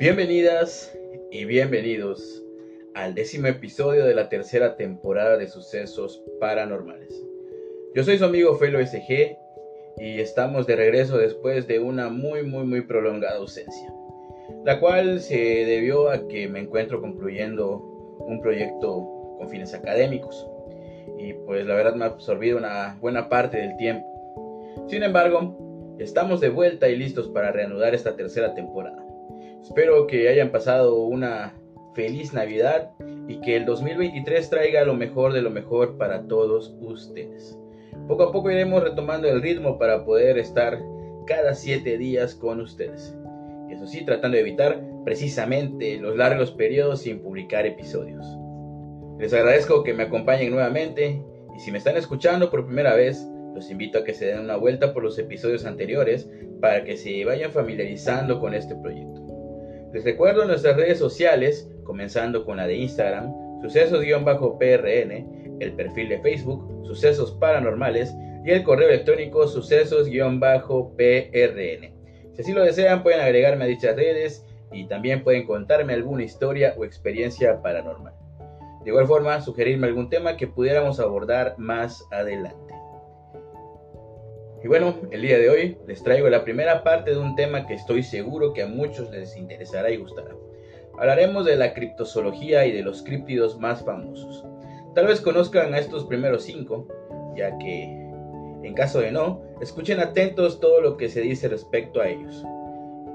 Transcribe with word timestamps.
Bienvenidas 0.00 0.96
y 1.32 1.44
bienvenidos 1.44 2.44
al 2.94 3.16
décimo 3.16 3.48
episodio 3.48 4.04
de 4.04 4.14
la 4.14 4.28
tercera 4.28 4.76
temporada 4.76 5.36
de 5.36 5.48
Sucesos 5.48 6.22
Paranormales. 6.38 7.20
Yo 7.96 8.04
soy 8.04 8.16
su 8.16 8.24
amigo 8.24 8.54
Felo 8.54 8.78
SG 8.78 9.36
y 9.98 10.20
estamos 10.20 10.68
de 10.68 10.76
regreso 10.76 11.18
después 11.18 11.66
de 11.66 11.80
una 11.80 12.10
muy 12.10 12.44
muy 12.44 12.62
muy 12.62 12.82
prolongada 12.82 13.38
ausencia, 13.38 13.92
la 14.64 14.78
cual 14.78 15.18
se 15.20 15.34
debió 15.34 16.10
a 16.10 16.28
que 16.28 16.46
me 16.46 16.60
encuentro 16.60 17.00
concluyendo 17.00 17.78
un 18.20 18.40
proyecto 18.40 19.04
con 19.36 19.48
fines 19.48 19.74
académicos 19.74 20.48
y 21.18 21.32
pues 21.32 21.66
la 21.66 21.74
verdad 21.74 21.96
me 21.96 22.04
ha 22.04 22.08
absorbido 22.08 22.56
una 22.56 22.96
buena 23.00 23.28
parte 23.28 23.56
del 23.56 23.76
tiempo. 23.76 24.06
Sin 24.86 25.02
embargo, 25.02 25.96
estamos 25.98 26.40
de 26.40 26.50
vuelta 26.50 26.88
y 26.88 26.94
listos 26.94 27.28
para 27.30 27.50
reanudar 27.50 27.96
esta 27.96 28.14
tercera 28.14 28.54
temporada. 28.54 29.07
Espero 29.68 30.06
que 30.06 30.30
hayan 30.30 30.50
pasado 30.50 31.02
una 31.02 31.54
feliz 31.94 32.32
Navidad 32.32 32.90
y 33.28 33.38
que 33.42 33.54
el 33.54 33.66
2023 33.66 34.48
traiga 34.48 34.82
lo 34.84 34.94
mejor 34.94 35.34
de 35.34 35.42
lo 35.42 35.50
mejor 35.50 35.98
para 35.98 36.26
todos 36.26 36.74
ustedes. 36.80 37.58
Poco 38.08 38.22
a 38.22 38.32
poco 38.32 38.50
iremos 38.50 38.82
retomando 38.82 39.28
el 39.28 39.42
ritmo 39.42 39.78
para 39.78 40.06
poder 40.06 40.38
estar 40.38 40.80
cada 41.26 41.54
siete 41.54 41.98
días 41.98 42.34
con 42.34 42.62
ustedes. 42.62 43.14
Eso 43.68 43.86
sí, 43.86 44.06
tratando 44.06 44.36
de 44.36 44.40
evitar 44.40 44.82
precisamente 45.04 45.98
los 45.98 46.16
largos 46.16 46.50
periodos 46.50 47.02
sin 47.02 47.20
publicar 47.20 47.66
episodios. 47.66 48.24
Les 49.18 49.34
agradezco 49.34 49.84
que 49.84 49.92
me 49.92 50.04
acompañen 50.04 50.50
nuevamente 50.50 51.22
y 51.54 51.60
si 51.60 51.70
me 51.70 51.78
están 51.78 51.98
escuchando 51.98 52.50
por 52.50 52.64
primera 52.64 52.94
vez, 52.94 53.22
los 53.54 53.70
invito 53.70 53.98
a 53.98 54.04
que 54.04 54.14
se 54.14 54.24
den 54.28 54.40
una 54.40 54.56
vuelta 54.56 54.94
por 54.94 55.02
los 55.02 55.18
episodios 55.18 55.66
anteriores 55.66 56.26
para 56.58 56.84
que 56.84 56.96
se 56.96 57.22
vayan 57.26 57.52
familiarizando 57.52 58.40
con 58.40 58.54
este 58.54 58.74
proyecto. 58.74 59.27
Les 59.92 60.04
recuerdo 60.04 60.44
nuestras 60.44 60.76
redes 60.76 60.98
sociales, 60.98 61.70
comenzando 61.84 62.44
con 62.44 62.58
la 62.58 62.66
de 62.66 62.76
Instagram, 62.76 63.32
sucesos-prn, 63.62 65.58
el 65.60 65.72
perfil 65.72 66.10
de 66.10 66.20
Facebook, 66.20 66.86
Sucesos 66.86 67.32
Paranormales, 67.32 68.14
y 68.44 68.50
el 68.50 68.62
correo 68.62 68.88
electrónico 68.88 69.48
sucesos-prn. 69.48 70.10
Si 72.32 72.42
así 72.42 72.52
lo 72.52 72.62
desean, 72.62 73.02
pueden 73.02 73.20
agregarme 73.20 73.64
a 73.64 73.68
dichas 73.68 73.96
redes 73.96 74.46
y 74.72 74.86
también 74.86 75.24
pueden 75.24 75.46
contarme 75.46 75.94
alguna 75.94 76.22
historia 76.22 76.74
o 76.76 76.84
experiencia 76.84 77.60
paranormal. 77.62 78.14
De 78.84 78.90
igual 78.90 79.06
forma, 79.06 79.40
sugerirme 79.40 79.86
algún 79.86 80.08
tema 80.08 80.36
que 80.36 80.46
pudiéramos 80.46 81.00
abordar 81.00 81.54
más 81.58 82.06
adelante. 82.10 82.74
Y 84.62 84.66
bueno, 84.66 84.96
el 85.12 85.22
día 85.22 85.38
de 85.38 85.48
hoy 85.48 85.78
les 85.86 86.02
traigo 86.02 86.28
la 86.28 86.42
primera 86.42 86.82
parte 86.82 87.12
de 87.12 87.18
un 87.18 87.36
tema 87.36 87.66
que 87.66 87.74
estoy 87.74 88.02
seguro 88.02 88.52
que 88.52 88.62
a 88.62 88.66
muchos 88.66 89.10
les 89.10 89.36
interesará 89.36 89.90
y 89.90 89.98
gustará. 89.98 90.34
Hablaremos 90.98 91.44
de 91.44 91.56
la 91.56 91.74
criptozoología 91.74 92.66
y 92.66 92.72
de 92.72 92.82
los 92.82 93.04
críptidos 93.04 93.58
más 93.58 93.84
famosos. 93.84 94.44
Tal 94.96 95.06
vez 95.06 95.20
conozcan 95.20 95.74
a 95.74 95.78
estos 95.78 96.04
primeros 96.06 96.42
cinco, 96.42 96.88
ya 97.36 97.56
que, 97.58 97.84
en 98.64 98.74
caso 98.74 98.98
de 98.98 99.12
no, 99.12 99.42
escuchen 99.60 100.00
atentos 100.00 100.58
todo 100.58 100.80
lo 100.80 100.96
que 100.96 101.08
se 101.08 101.20
dice 101.20 101.46
respecto 101.48 102.00
a 102.00 102.08
ellos. 102.08 102.44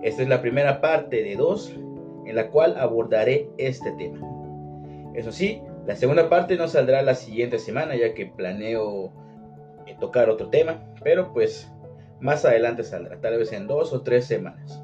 Esta 0.01 0.21
es 0.21 0.29
la 0.29 0.41
primera 0.41 0.79
parte 0.79 1.23
de 1.23 1.35
dos 1.35 1.73
en 2.25 2.35
la 2.37 2.49
cual 2.51 2.77
abordaré 2.77 3.49
este 3.57 3.91
tema. 3.93 4.25
Eso 5.13 5.33
sí, 5.33 5.61
la 5.85 5.97
segunda 5.97 6.29
parte 6.29 6.55
no 6.55 6.69
saldrá 6.69 7.01
la 7.01 7.15
siguiente 7.15 7.59
semana 7.59 7.97
ya 7.97 8.13
que 8.13 8.27
planeo 8.27 9.11
eh, 9.85 9.97
tocar 9.99 10.29
otro 10.29 10.49
tema, 10.49 10.81
pero 11.03 11.33
pues 11.33 11.71
más 12.19 12.45
adelante 12.45 12.83
saldrá, 12.83 13.19
tal 13.19 13.37
vez 13.37 13.51
en 13.51 13.67
dos 13.67 13.93
o 13.93 14.01
tres 14.01 14.25
semanas. 14.25 14.81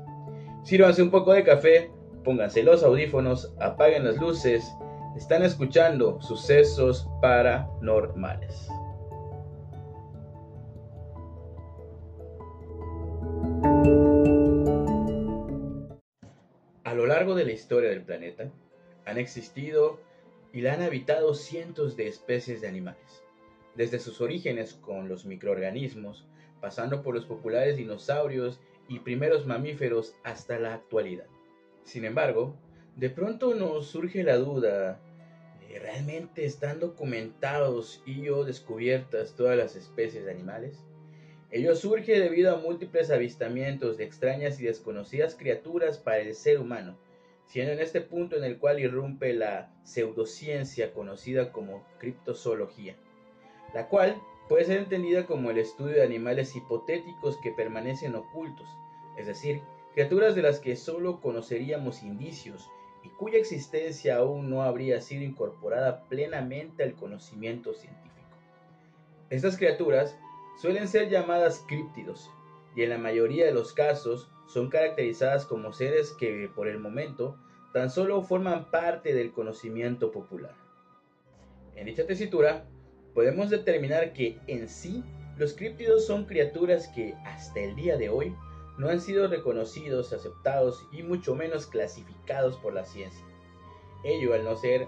Sírvanse 0.63 1.01
un 1.01 1.09
poco 1.09 1.33
de 1.33 1.43
café, 1.43 1.91
pónganse 2.23 2.63
los 2.63 2.83
audífonos, 2.83 3.53
apaguen 3.59 4.03
las 4.03 4.17
luces, 4.17 4.69
están 5.15 5.43
escuchando 5.43 6.21
sucesos 6.21 7.09
paranormales. 7.21 8.67
A 16.83 16.93
lo 16.93 17.05
largo 17.05 17.35
de 17.35 17.45
la 17.45 17.51
historia 17.51 17.89
del 17.89 18.03
planeta 18.03 18.51
han 19.05 19.17
existido 19.17 19.99
y 20.51 20.61
la 20.61 20.73
han 20.73 20.81
habitado 20.81 21.33
cientos 21.33 21.95
de 21.95 22.07
especies 22.07 22.61
de 22.61 22.67
animales, 22.67 23.23
desde 23.79 23.99
sus 23.99 24.19
orígenes 24.19 24.73
con 24.73 25.07
los 25.07 25.23
microorganismos, 25.23 26.27
pasando 26.59 27.01
por 27.01 27.15
los 27.15 27.25
populares 27.25 27.77
dinosaurios 27.77 28.59
y 28.89 28.99
primeros 28.99 29.45
mamíferos 29.45 30.15
hasta 30.25 30.59
la 30.59 30.73
actualidad. 30.73 31.27
Sin 31.85 32.03
embargo, 32.03 32.57
de 32.97 33.09
pronto 33.09 33.55
nos 33.55 33.87
surge 33.87 34.21
la 34.23 34.35
duda, 34.35 34.99
¿realmente 35.81 36.43
están 36.43 36.81
documentados 36.81 38.03
y 38.05 38.27
o 38.27 38.43
descubiertas 38.43 39.37
todas 39.37 39.57
las 39.57 39.77
especies 39.77 40.25
de 40.25 40.31
animales? 40.31 40.83
Ello 41.49 41.73
surge 41.73 42.19
debido 42.19 42.53
a 42.53 42.59
múltiples 42.59 43.09
avistamientos 43.09 43.95
de 43.95 44.03
extrañas 44.03 44.59
y 44.59 44.65
desconocidas 44.65 45.35
criaturas 45.35 45.97
para 45.97 46.17
el 46.17 46.35
ser 46.35 46.59
humano, 46.59 46.97
siendo 47.45 47.71
en 47.71 47.79
este 47.79 48.01
punto 48.01 48.35
en 48.35 48.43
el 48.43 48.57
cual 48.57 48.81
irrumpe 48.81 49.33
la 49.33 49.73
pseudociencia 49.85 50.91
conocida 50.91 51.53
como 51.53 51.87
criptozoología, 51.97 52.97
la 53.73 53.87
cual 53.87 54.21
puede 54.47 54.65
ser 54.65 54.77
entendida 54.77 55.25
como 55.25 55.51
el 55.51 55.57
estudio 55.57 55.95
de 55.95 56.03
animales 56.03 56.55
hipotéticos 56.55 57.37
que 57.37 57.51
permanecen 57.51 58.15
ocultos, 58.15 58.67
es 59.17 59.27
decir, 59.27 59.61
criaturas 59.93 60.35
de 60.35 60.41
las 60.41 60.59
que 60.59 60.75
solo 60.75 61.21
conoceríamos 61.21 62.03
indicios 62.03 62.69
y 63.03 63.09
cuya 63.09 63.37
existencia 63.37 64.17
aún 64.17 64.49
no 64.49 64.63
habría 64.63 65.01
sido 65.01 65.23
incorporada 65.23 66.03
plenamente 66.09 66.83
al 66.83 66.95
conocimiento 66.95 67.73
científico. 67.73 68.09
Estas 69.29 69.57
criaturas 69.57 70.17
suelen 70.59 70.87
ser 70.87 71.09
llamadas 71.09 71.63
críptidos 71.67 72.31
y 72.75 72.83
en 72.83 72.89
la 72.89 72.97
mayoría 72.97 73.45
de 73.45 73.53
los 73.53 73.73
casos 73.73 74.31
son 74.47 74.69
caracterizadas 74.69 75.45
como 75.45 75.73
seres 75.73 76.11
que 76.19 76.49
por 76.55 76.67
el 76.67 76.79
momento 76.79 77.37
tan 77.71 77.91
solo 77.91 78.23
forman 78.23 78.71
parte 78.71 79.13
del 79.13 79.31
conocimiento 79.31 80.11
popular. 80.11 80.55
En 81.75 81.85
dicha 81.85 82.05
tesitura 82.07 82.65
podemos 83.13 83.49
determinar 83.49 84.13
que 84.13 84.39
en 84.47 84.67
sí 84.67 85.03
los 85.37 85.53
críptidos 85.53 86.05
son 86.05 86.25
criaturas 86.25 86.87
que 86.89 87.13
hasta 87.25 87.59
el 87.59 87.75
día 87.75 87.97
de 87.97 88.09
hoy 88.09 88.35
no 88.77 88.89
han 88.89 89.01
sido 89.01 89.27
reconocidos, 89.27 90.13
aceptados 90.13 90.87
y 90.91 91.03
mucho 91.03 91.35
menos 91.35 91.67
clasificados 91.67 92.57
por 92.57 92.73
la 92.73 92.85
ciencia. 92.85 93.25
Ello 94.03 94.33
al 94.33 94.43
no 94.43 94.55
ser 94.55 94.87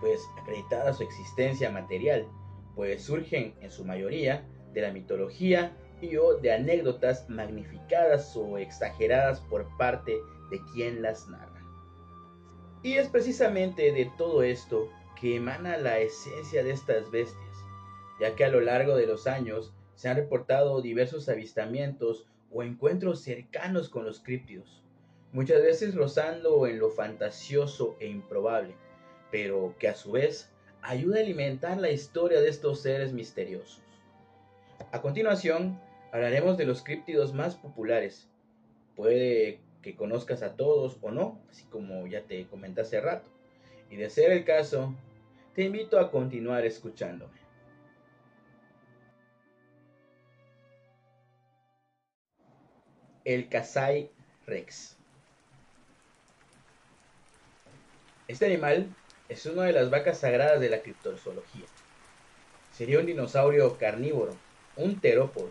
pues 0.00 0.20
acreditada 0.40 0.92
su 0.92 1.02
existencia 1.02 1.70
material, 1.70 2.26
pues 2.74 3.04
surgen 3.04 3.54
en 3.60 3.70
su 3.70 3.84
mayoría 3.84 4.46
de 4.72 4.82
la 4.82 4.92
mitología 4.92 5.76
y 6.00 6.16
o 6.16 6.38
de 6.38 6.52
anécdotas 6.52 7.28
magnificadas 7.28 8.34
o 8.36 8.56
exageradas 8.58 9.40
por 9.42 9.66
parte 9.76 10.18
de 10.50 10.60
quien 10.72 11.02
las 11.02 11.28
narra. 11.28 11.60
Y 12.82 12.94
es 12.94 13.08
precisamente 13.08 13.92
de 13.92 14.10
todo 14.16 14.42
esto 14.42 14.88
que 15.20 15.36
emana 15.36 15.76
la 15.76 15.98
esencia 15.98 16.64
de 16.64 16.72
estas 16.72 17.10
bestias, 17.10 17.49
ya 18.20 18.36
que 18.36 18.44
a 18.44 18.48
lo 18.48 18.60
largo 18.60 18.96
de 18.96 19.06
los 19.06 19.26
años 19.26 19.72
se 19.94 20.08
han 20.08 20.16
reportado 20.16 20.82
diversos 20.82 21.28
avistamientos 21.28 22.26
o 22.52 22.62
encuentros 22.62 23.20
cercanos 23.22 23.88
con 23.88 24.04
los 24.04 24.20
críptidos, 24.20 24.82
muchas 25.32 25.62
veces 25.62 25.94
rozando 25.94 26.66
en 26.66 26.78
lo 26.78 26.90
fantasioso 26.90 27.96
e 27.98 28.06
improbable, 28.06 28.74
pero 29.30 29.74
que 29.78 29.88
a 29.88 29.94
su 29.94 30.12
vez 30.12 30.50
ayuda 30.82 31.18
a 31.18 31.22
alimentar 31.22 31.78
la 31.78 31.90
historia 31.90 32.40
de 32.40 32.48
estos 32.48 32.80
seres 32.80 33.12
misteriosos. 33.12 33.82
A 34.92 35.00
continuación, 35.00 35.78
hablaremos 36.12 36.56
de 36.56 36.66
los 36.66 36.82
críptidos 36.82 37.32
más 37.32 37.54
populares. 37.54 38.28
Puede 38.96 39.60
que 39.82 39.94
conozcas 39.94 40.42
a 40.42 40.56
todos 40.56 40.98
o 41.00 41.10
no, 41.10 41.38
así 41.50 41.64
como 41.64 42.06
ya 42.06 42.22
te 42.22 42.46
comenté 42.46 42.80
hace 42.82 43.00
rato. 43.00 43.28
Y 43.90 43.96
de 43.96 44.10
ser 44.10 44.32
el 44.32 44.44
caso, 44.44 44.94
te 45.54 45.64
invito 45.64 45.98
a 45.98 46.10
continuar 46.10 46.64
escuchándome. 46.64 47.38
El 53.24 53.50
Kasai 53.50 54.08
Rex. 54.46 54.96
Este 58.28 58.46
animal 58.46 58.88
es 59.28 59.44
una 59.44 59.64
de 59.64 59.72
las 59.72 59.90
vacas 59.90 60.20
sagradas 60.20 60.58
de 60.58 60.70
la 60.70 60.80
criptozoología. 60.80 61.66
Sería 62.72 62.98
un 62.98 63.04
dinosaurio 63.04 63.76
carnívoro, 63.76 64.34
un 64.76 64.98
terópodo, 65.00 65.50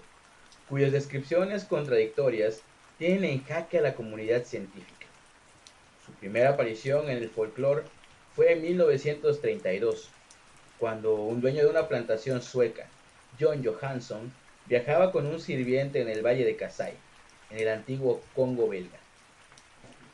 cuyas 0.68 0.92
descripciones 0.92 1.64
contradictorias 1.64 2.62
tienen 2.98 3.24
en 3.24 3.44
jaque 3.44 3.78
a 3.78 3.82
la 3.82 3.94
comunidad 3.94 4.46
científica. 4.46 5.06
Su 6.04 6.12
primera 6.14 6.50
aparición 6.50 7.08
en 7.08 7.18
el 7.18 7.30
folclore 7.30 7.84
fue 8.36 8.54
en 8.54 8.64
1932, 8.64 10.10
cuando 10.80 11.14
un 11.14 11.40
dueño 11.40 11.66
de 11.66 11.70
una 11.70 11.88
plantación 11.88 12.42
sueca, 12.42 12.88
John 13.40 13.64
Johansson, 13.64 14.32
viajaba 14.66 15.12
con 15.12 15.28
un 15.28 15.40
sirviente 15.40 16.02
en 16.02 16.10
el 16.10 16.26
valle 16.26 16.46
de 16.46 16.56
Kasai, 16.56 16.94
en 17.50 17.60
el 17.60 17.70
antiguo 17.70 18.22
Congo 18.36 18.70
belga. 18.70 18.98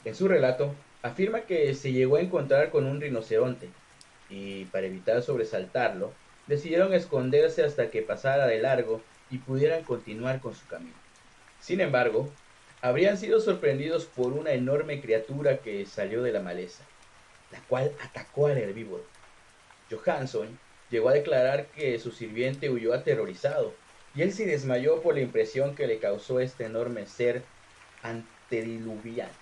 En 0.04 0.16
su 0.16 0.28
relato, 0.28 0.74
afirma 1.02 1.42
que 1.42 1.74
se 1.76 1.92
llegó 1.92 2.18
a 2.18 2.22
encontrar 2.22 2.70
con 2.70 2.86
un 2.86 3.02
rinoceronte 3.02 3.70
y 4.30 4.66
para 4.66 4.88
evitar 4.88 5.22
sobresaltarlo, 5.22 6.14
decidieron 6.48 6.94
esconderse 6.94 7.64
hasta 7.64 7.90
que 7.90 8.02
pasara 8.02 8.48
de 8.48 8.60
largo 8.60 9.02
y 9.30 9.40
pudieran 9.40 9.84
continuar 9.84 10.40
con 10.40 10.54
su 10.54 10.66
camino. 10.68 10.96
Sin 11.60 11.82
embargo, 11.82 12.30
habrían 12.82 13.18
sido 13.18 13.40
sorprendidos 13.40 14.06
por 14.06 14.34
una 14.34 14.52
enorme 14.52 15.02
criatura 15.02 15.58
que 15.58 15.86
salió 15.86 16.22
de 16.22 16.32
la 16.32 16.42
maleza, 16.42 16.84
la 17.52 17.60
cual 17.62 17.92
atacó 18.04 18.48
al 18.48 18.58
herbívoro. 18.58 19.04
Johansson 19.90 20.60
llegó 20.92 21.10
a 21.10 21.14
declarar 21.14 21.68
que 21.68 21.98
su 22.00 22.12
sirviente 22.12 22.70
huyó 22.70 22.94
aterrorizado 22.94 23.74
y 24.16 24.22
él 24.22 24.32
se 24.32 24.46
desmayó 24.46 25.02
por 25.02 25.16
la 25.16 25.22
impresión 25.22 25.76
que 25.76 25.88
le 25.88 26.00
causó 26.00 26.40
este 26.40 26.66
enorme 26.66 27.06
ser 27.06 27.44
antediluviano. 28.02 29.34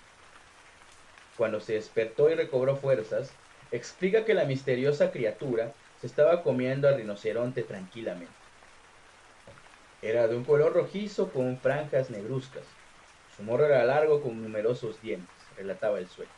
Cuando 1.38 1.60
se 1.60 1.74
despertó 1.74 2.30
y 2.30 2.36
recobró 2.36 2.76
fuerzas, 2.76 3.32
explica 3.72 4.26
que 4.26 4.34
la 4.34 4.46
misteriosa 4.46 5.12
criatura 5.12 5.74
se 6.02 6.08
estaba 6.08 6.44
comiendo 6.44 6.88
al 6.88 6.98
rinoceronte 6.98 7.64
tranquilamente. 7.64 8.34
Era 10.02 10.28
de 10.28 10.36
un 10.36 10.44
color 10.44 10.74
rojizo 10.74 11.32
con 11.32 11.58
franjas 11.60 12.10
negruzcas. 12.10 12.64
Su 13.38 13.44
morro 13.44 13.66
era 13.66 13.86
largo 13.86 14.22
con 14.22 14.42
numerosos 14.42 15.02
dientes, 15.02 15.34
relataba 15.56 16.00
el 16.00 16.08
sueño. 16.08 16.32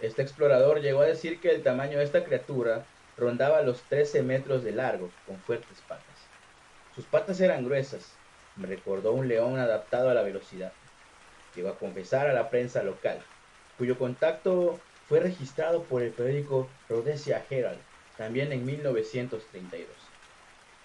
Este 0.00 0.22
explorador 0.22 0.80
llegó 0.80 1.02
a 1.02 1.06
decir 1.06 1.40
que 1.40 1.50
el 1.50 1.62
tamaño 1.62 1.98
de 1.98 2.04
esta 2.04 2.24
criatura 2.24 2.84
rondaba 3.16 3.62
los 3.62 3.82
13 3.82 4.22
metros 4.22 4.64
de 4.64 4.72
largo, 4.72 5.10
con 5.26 5.36
fuertes 5.38 5.78
patas. 5.86 6.09
Sus 6.94 7.04
patas 7.04 7.40
eran 7.40 7.64
gruesas, 7.64 8.12
me 8.56 8.66
recordó 8.66 9.12
un 9.12 9.28
león 9.28 9.58
adaptado 9.58 10.10
a 10.10 10.14
la 10.14 10.22
velocidad. 10.22 10.72
Llegó 11.54 11.68
a 11.68 11.78
confesar 11.78 12.28
a 12.28 12.32
la 12.32 12.50
prensa 12.50 12.82
local, 12.82 13.18
cuyo 13.78 13.96
contacto 13.96 14.78
fue 15.08 15.20
registrado 15.20 15.84
por 15.84 16.02
el 16.02 16.10
periódico 16.10 16.68
Rhodesia 16.88 17.44
Herald, 17.48 17.78
también 18.18 18.52
en 18.52 18.64
1932. 18.64 19.88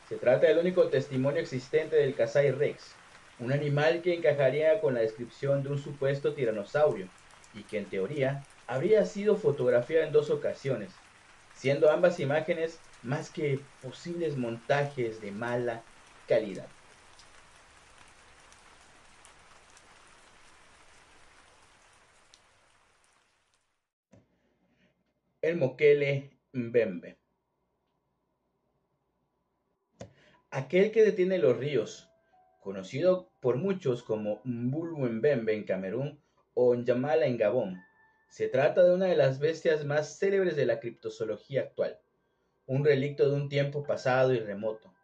Se 0.08 0.18
trata 0.18 0.48
del 0.48 0.60
único 0.60 0.88
testimonio 0.88 1.42
existente 1.42 1.96
del 1.96 2.16
Kasai 2.16 2.52
Rex, 2.52 2.94
un 3.40 3.52
animal 3.52 4.02
que 4.02 4.14
encajaría 4.14 4.80
con 4.80 4.94
la 4.94 5.02
descripción 5.02 5.64
de 5.64 5.70
un 5.70 5.80
supuesto 5.80 6.34
tiranosaurio 6.34 7.08
y 7.54 7.64
que 7.64 7.80
en 7.80 7.86
teoría 7.86 8.44
habría 8.68 9.06
sido 9.06 9.36
fotografiado 9.36 10.06
en 10.06 10.14
dos 10.14 10.30
ocasiones, 10.30 10.92
siendo 11.56 11.90
ambas 11.92 12.20
imágenes 12.20 12.80
más 13.04 13.30
que 13.30 13.60
posibles 13.82 14.38
montajes 14.38 15.20
de 15.22 15.32
mala 15.32 15.84
calidad. 16.28 16.68
El 25.42 25.58
Mokele 25.58 26.40
Mbembe. 26.54 27.20
Aquel 30.50 30.92
que 30.92 31.04
detiene 31.04 31.38
los 31.38 31.58
ríos, 31.58 32.10
conocido 32.62 33.30
por 33.42 33.58
muchos 33.58 34.02
como 34.02 34.42
Mbulu 34.44 34.98
Mbembe 34.98 35.54
en 35.54 35.66
Camerún 35.66 36.24
o 36.54 36.74
Nyamala 36.74 37.28
en 37.28 37.38
Gabón, 37.38 37.84
se 38.30 38.48
trata 38.48 38.84
de 38.84 38.96
una 38.96 39.06
de 39.06 39.16
las 39.16 39.40
bestias 39.40 39.86
más 39.86 40.18
célebres 40.18 40.56
de 40.56 40.66
la 40.66 40.80
criptozoología 40.80 41.62
actual, 41.62 42.00
un 42.66 42.84
relicto 42.84 43.30
de 43.30 43.36
un 43.36 43.50
tiempo 43.50 43.84
pasado 43.84 44.34
y 44.34 44.40
remoto, 44.40 44.95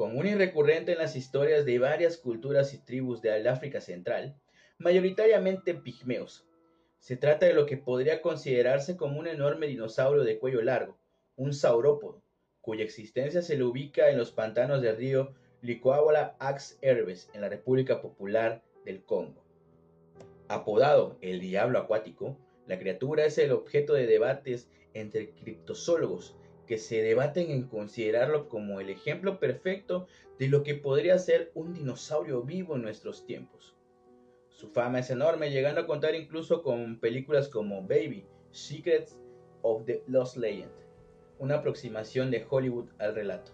común 0.00 0.26
y 0.26 0.34
recurrente 0.34 0.92
en 0.92 0.98
las 0.98 1.14
historias 1.14 1.66
de 1.66 1.78
varias 1.78 2.16
culturas 2.16 2.72
y 2.72 2.78
tribus 2.78 3.20
del 3.20 3.46
África 3.46 3.82
Central, 3.82 4.34
mayoritariamente 4.78 5.74
pigmeos. 5.74 6.46
Se 7.00 7.18
trata 7.18 7.44
de 7.44 7.52
lo 7.52 7.66
que 7.66 7.76
podría 7.76 8.22
considerarse 8.22 8.96
como 8.96 9.18
un 9.18 9.26
enorme 9.26 9.66
dinosaurio 9.66 10.24
de 10.24 10.38
cuello 10.38 10.62
largo, 10.62 10.98
un 11.36 11.52
saurópodo, 11.52 12.22
cuya 12.62 12.82
existencia 12.82 13.42
se 13.42 13.58
le 13.58 13.64
ubica 13.64 14.08
en 14.08 14.16
los 14.16 14.32
pantanos 14.32 14.80
del 14.80 14.96
río 14.96 15.34
Licuábola 15.60 16.34
Ax 16.38 16.78
Herbes 16.80 17.28
en 17.34 17.42
la 17.42 17.50
República 17.50 18.00
Popular 18.00 18.62
del 18.86 19.04
Congo. 19.04 19.44
Apodado 20.48 21.18
el 21.20 21.40
diablo 21.40 21.78
acuático, 21.78 22.38
la 22.66 22.78
criatura 22.78 23.26
es 23.26 23.36
el 23.36 23.52
objeto 23.52 23.92
de 23.92 24.06
debates 24.06 24.70
entre 24.94 25.32
criptozoólogos 25.32 26.39
que 26.70 26.78
se 26.78 27.02
debaten 27.02 27.50
en 27.50 27.64
considerarlo 27.64 28.48
como 28.48 28.78
el 28.78 28.90
ejemplo 28.90 29.40
perfecto 29.40 30.06
de 30.38 30.46
lo 30.46 30.62
que 30.62 30.76
podría 30.76 31.18
ser 31.18 31.50
un 31.54 31.74
dinosaurio 31.74 32.42
vivo 32.42 32.76
en 32.76 32.82
nuestros 32.82 33.26
tiempos. 33.26 33.76
Su 34.50 34.68
fama 34.68 35.00
es 35.00 35.10
enorme, 35.10 35.50
llegando 35.50 35.80
a 35.80 35.86
contar 35.88 36.14
incluso 36.14 36.62
con 36.62 37.00
películas 37.00 37.48
como 37.48 37.82
Baby, 37.82 38.24
Secrets 38.52 39.18
of 39.62 39.84
the 39.84 40.04
Lost 40.06 40.36
Legend, 40.36 40.70
una 41.40 41.56
aproximación 41.56 42.30
de 42.30 42.46
Hollywood 42.48 42.86
al 43.00 43.16
relato. 43.16 43.50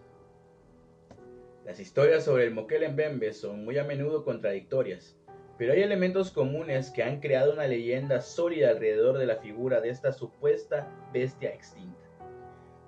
Las 1.65 1.81
historias 1.81 2.23
sobre 2.23 2.45
el 2.45 2.51
Mokele 2.53 2.91
Mbembe 2.91 3.33
son 3.33 3.65
muy 3.65 3.79
a 3.79 3.85
menudo 3.85 4.27
contradictorias, 4.27 5.17
pero 5.57 5.73
hay 5.73 5.81
elementos 5.81 6.31
comunes 6.31 6.91
que 6.91 7.03
han 7.03 7.21
creado 7.21 7.55
una 7.55 7.67
leyenda 7.67 8.21
sólida 8.21 8.69
alrededor 8.69 9.17
de 9.17 9.25
la 9.25 9.37
figura 9.37 9.81
de 9.81 9.89
esta 9.89 10.13
supuesta 10.13 10.87
bestia 11.15 11.55
extinta. 11.55 12.06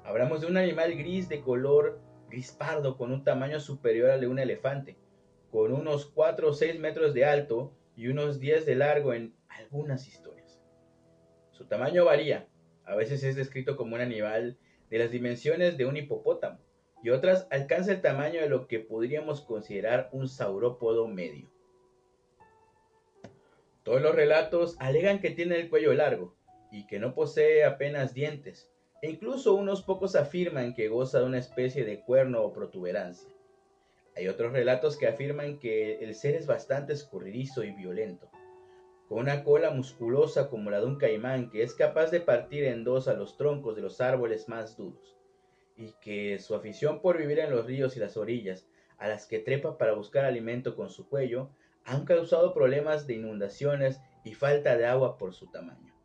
Hablamos 0.09 0.41
de 0.41 0.47
un 0.47 0.57
animal 0.57 0.95
gris 0.97 1.29
de 1.29 1.43
color 1.43 2.01
gris 2.31 2.51
pardo 2.53 2.97
con 2.97 3.13
un 3.13 3.25
tamaño 3.25 3.61
superior 3.61 4.09
al 4.09 4.23
de 4.23 4.27
un 4.27 4.39
elefante, 4.39 4.97
con 5.51 5.71
unos 5.71 6.07
4 6.07 6.49
o 6.49 6.55
6 6.55 6.81
metros 6.81 7.13
de 7.13 7.27
alto 7.27 7.75
y 7.95 8.09
unos 8.09 8.41
10 8.41 8.65
de 8.65 8.75
largo 8.75 9.13
en 9.13 9.35
algunas 9.51 10.09
historias. 10.09 10.63
Su 11.51 11.67
tamaño 11.67 12.07
varía, 12.07 12.49
a 12.87 12.95
veces 12.95 13.23
es 13.23 13.37
descrito 13.37 13.77
como 13.77 13.97
un 13.97 14.01
animal 14.01 14.57
de 14.89 14.99
las 14.99 15.11
dimensiones 15.11 15.77
de 15.77 15.85
un 15.85 15.99
hipopótamo 15.99 16.59
y 17.03 17.11
otras 17.11 17.47
alcanza 17.51 17.93
el 17.93 18.01
tamaño 18.01 18.41
de 18.41 18.49
lo 18.49 18.67
que 18.67 18.81
podríamos 18.81 19.43
considerar 19.43 20.09
un 20.13 20.27
saurópodo 20.27 21.07
medio. 21.07 21.51
Todos 23.83 24.01
los 24.01 24.15
relatos 24.15 24.75
alegan 24.79 25.19
que 25.21 25.33
tiene 25.33 25.57
el 25.57 25.69
cuello 25.69 25.93
largo 25.93 26.35
y 26.73 26.87
que 26.87 26.99
no 26.99 27.15
posee 27.15 27.67
apenas 27.67 28.15
dientes, 28.15 28.73
e 29.03 29.11
incluso 29.11 29.55
unos 29.55 29.83
pocos 29.83 30.17
afirman 30.17 30.75
que 30.75 30.89
goza 30.89 31.21
de 31.21 31.27
una 31.27 31.39
especie 31.39 31.85
de 31.85 32.01
cuerno 32.01 32.43
o 32.43 32.53
protuberancia. 32.53 33.31
Hay 34.17 34.27
otros 34.27 34.53
relatos 34.53 34.97
que 34.97 35.07
afirman 35.07 35.59
que 35.59 35.99
el 36.01 36.15
ser 36.15 36.35
es 36.35 36.47
bastante 36.47 36.93
escurridizo 36.93 37.63
y 37.63 37.71
violento, 37.71 38.29
con 39.09 39.21
una 39.21 39.45
cola 39.45 39.71
musculosa 39.71 40.49
como 40.49 40.71
la 40.71 40.81
de 40.81 40.87
un 40.87 40.99
caimán 40.99 41.51
que 41.51 41.63
es 41.63 41.75
capaz 41.75 42.11
de 42.11 42.21
partir 42.21 42.65
en 42.65 42.83
dos 42.83 43.07
a 43.07 43.15
los 43.15 43.37
troncos 43.37 43.77
de 43.77 43.83
los 43.83 44.01
árboles 44.01 44.49
más 44.49 44.77
duros, 44.77 45.17
y 45.77 45.93
que 46.01 46.41
su 46.41 46.57
afición 46.57 47.01
por 47.01 47.17
vivir 47.17 47.39
en 47.39 47.51
los 47.51 47.67
ríos 47.67 47.97
y 47.97 48.01
las 48.01 48.17
orillas, 48.17 48.67
a 48.99 49.09
las 49.09 49.27
que 49.27 49.39
trepa 49.39 49.79
para 49.79 49.95
buscar 49.95 50.25
alimento 50.25 50.75
con 50.75 50.91
su 50.91 51.09
cuello, 51.09 51.51
han 51.85 52.05
causado 52.05 52.53
problemas 52.53 53.07
de 53.07 53.15
inundaciones 53.15 54.01
y 54.25 54.35
falta 54.35 54.77
de 54.77 54.87
agua 54.87 55.17
por 55.17 55.33
su 55.33 55.47
tamaño. 55.47 55.98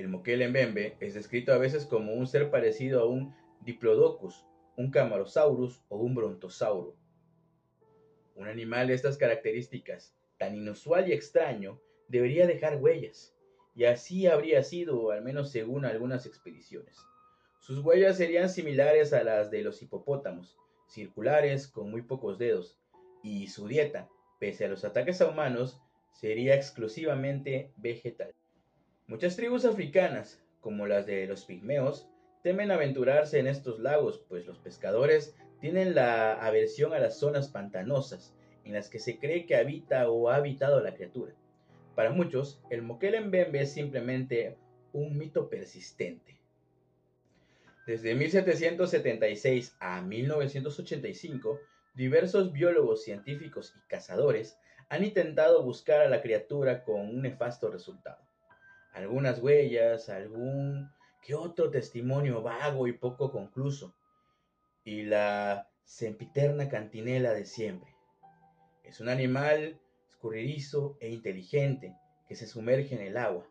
El 0.00 0.08
Mokele 0.08 0.48
Mbembe 0.48 0.96
es 0.98 1.12
descrito 1.12 1.52
a 1.52 1.58
veces 1.58 1.84
como 1.84 2.14
un 2.14 2.26
ser 2.26 2.50
parecido 2.50 3.02
a 3.02 3.04
un 3.04 3.34
Diplodocus, 3.60 4.46
un 4.78 4.90
Camarasaurus 4.90 5.82
o 5.90 5.98
un 5.98 6.14
Brontosauro. 6.14 6.96
Un 8.34 8.48
animal 8.48 8.88
de 8.88 8.94
estas 8.94 9.18
características, 9.18 10.16
tan 10.38 10.56
inusual 10.56 11.06
y 11.06 11.12
extraño, 11.12 11.82
debería 12.08 12.46
dejar 12.46 12.82
huellas, 12.82 13.36
y 13.74 13.84
así 13.84 14.26
habría 14.26 14.62
sido, 14.62 15.10
al 15.10 15.20
menos 15.20 15.50
según 15.50 15.84
algunas 15.84 16.24
expediciones. 16.24 16.96
Sus 17.58 17.80
huellas 17.80 18.16
serían 18.16 18.48
similares 18.48 19.12
a 19.12 19.22
las 19.22 19.50
de 19.50 19.60
los 19.60 19.82
hipopótamos, 19.82 20.56
circulares 20.88 21.68
con 21.68 21.90
muy 21.90 22.00
pocos 22.00 22.38
dedos, 22.38 22.80
y 23.22 23.48
su 23.48 23.68
dieta, 23.68 24.08
pese 24.38 24.64
a 24.64 24.68
los 24.68 24.82
ataques 24.82 25.20
a 25.20 25.28
humanos, 25.28 25.78
sería 26.10 26.54
exclusivamente 26.54 27.70
vegetal. 27.76 28.34
Muchas 29.10 29.34
tribus 29.34 29.64
africanas, 29.64 30.40
como 30.60 30.86
las 30.86 31.04
de 31.04 31.26
los 31.26 31.44
pigmeos, 31.44 32.08
temen 32.44 32.70
aventurarse 32.70 33.40
en 33.40 33.48
estos 33.48 33.80
lagos, 33.80 34.24
pues 34.28 34.46
los 34.46 34.60
pescadores 34.60 35.34
tienen 35.60 35.96
la 35.96 36.34
aversión 36.34 36.92
a 36.92 37.00
las 37.00 37.18
zonas 37.18 37.48
pantanosas, 37.48 38.32
en 38.64 38.72
las 38.72 38.88
que 38.88 39.00
se 39.00 39.18
cree 39.18 39.46
que 39.46 39.56
habita 39.56 40.08
o 40.08 40.28
ha 40.28 40.36
habitado 40.36 40.80
la 40.80 40.94
criatura. 40.94 41.34
Para 41.96 42.12
muchos, 42.12 42.62
el 42.70 42.82
Mokele 42.82 43.20
Mbembe 43.20 43.62
es 43.62 43.72
simplemente 43.72 44.56
un 44.92 45.18
mito 45.18 45.50
persistente. 45.50 46.38
Desde 47.88 48.14
1776 48.14 49.76
a 49.80 50.02
1985, 50.02 51.58
Diversos 51.94 52.52
biólogos, 52.52 53.02
científicos 53.02 53.74
y 53.76 53.88
cazadores 53.88 54.56
han 54.88 55.02
intentado 55.02 55.64
buscar 55.64 56.00
a 56.00 56.08
la 56.08 56.22
criatura 56.22 56.84
con 56.84 57.00
un 57.00 57.22
nefasto 57.22 57.72
resultado. 57.72 58.29
Algunas 58.92 59.40
huellas, 59.40 60.08
algún 60.08 60.90
que 61.22 61.34
otro 61.34 61.70
testimonio 61.70 62.42
vago 62.42 62.86
y 62.86 62.92
poco 62.92 63.30
concluso. 63.30 63.94
Y 64.84 65.02
la 65.02 65.68
sempiterna 65.84 66.68
cantinela 66.68 67.32
de 67.34 67.44
siempre. 67.44 67.90
Es 68.84 69.00
un 69.00 69.08
animal 69.08 69.80
escurridizo 70.08 70.96
e 71.00 71.10
inteligente 71.10 71.94
que 72.28 72.34
se 72.34 72.46
sumerge 72.46 72.94
en 72.94 73.02
el 73.02 73.16
agua. 73.16 73.46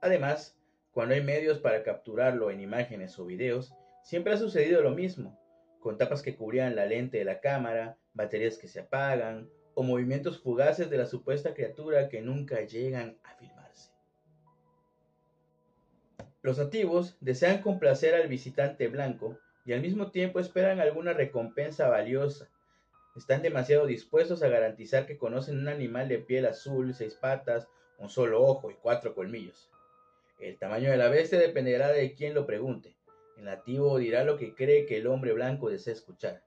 Además, 0.00 0.58
cuando 0.92 1.14
hay 1.14 1.22
medios 1.22 1.58
para 1.58 1.82
capturarlo 1.82 2.50
en 2.50 2.60
imágenes 2.60 3.18
o 3.18 3.26
videos, 3.26 3.74
siempre 4.02 4.32
ha 4.32 4.36
sucedido 4.36 4.82
lo 4.82 4.90
mismo, 4.90 5.38
con 5.80 5.98
tapas 5.98 6.22
que 6.22 6.36
cubrían 6.36 6.76
la 6.76 6.86
lente 6.86 7.18
de 7.18 7.24
la 7.24 7.40
cámara, 7.40 7.96
baterías 8.12 8.58
que 8.58 8.68
se 8.68 8.80
apagan 8.80 9.48
o 9.74 9.82
movimientos 9.82 10.40
fugaces 10.40 10.88
de 10.90 10.98
la 10.98 11.06
supuesta 11.06 11.52
criatura 11.54 12.08
que 12.08 12.22
nunca 12.22 12.60
llegan 12.60 13.18
a 13.24 13.34
filmarse. 13.34 13.63
Los 16.44 16.58
nativos 16.58 17.16
desean 17.22 17.62
complacer 17.62 18.14
al 18.14 18.28
visitante 18.28 18.88
blanco 18.88 19.38
y 19.64 19.72
al 19.72 19.80
mismo 19.80 20.10
tiempo 20.10 20.40
esperan 20.40 20.78
alguna 20.78 21.14
recompensa 21.14 21.88
valiosa. 21.88 22.50
Están 23.16 23.40
demasiado 23.40 23.86
dispuestos 23.86 24.42
a 24.42 24.48
garantizar 24.48 25.06
que 25.06 25.16
conocen 25.16 25.58
un 25.58 25.68
animal 25.68 26.06
de 26.06 26.18
piel 26.18 26.44
azul, 26.44 26.92
seis 26.92 27.14
patas, 27.14 27.66
un 27.96 28.10
solo 28.10 28.42
ojo 28.42 28.70
y 28.70 28.74
cuatro 28.74 29.14
colmillos. 29.14 29.70
El 30.38 30.58
tamaño 30.58 30.90
de 30.90 30.98
la 30.98 31.08
bestia 31.08 31.38
dependerá 31.38 31.88
de 31.88 32.12
quien 32.12 32.34
lo 32.34 32.44
pregunte. 32.44 32.94
El 33.38 33.44
nativo 33.44 33.96
dirá 33.96 34.22
lo 34.22 34.36
que 34.36 34.54
cree 34.54 34.84
que 34.84 34.98
el 34.98 35.06
hombre 35.06 35.32
blanco 35.32 35.70
desea 35.70 35.94
escuchar. 35.94 36.42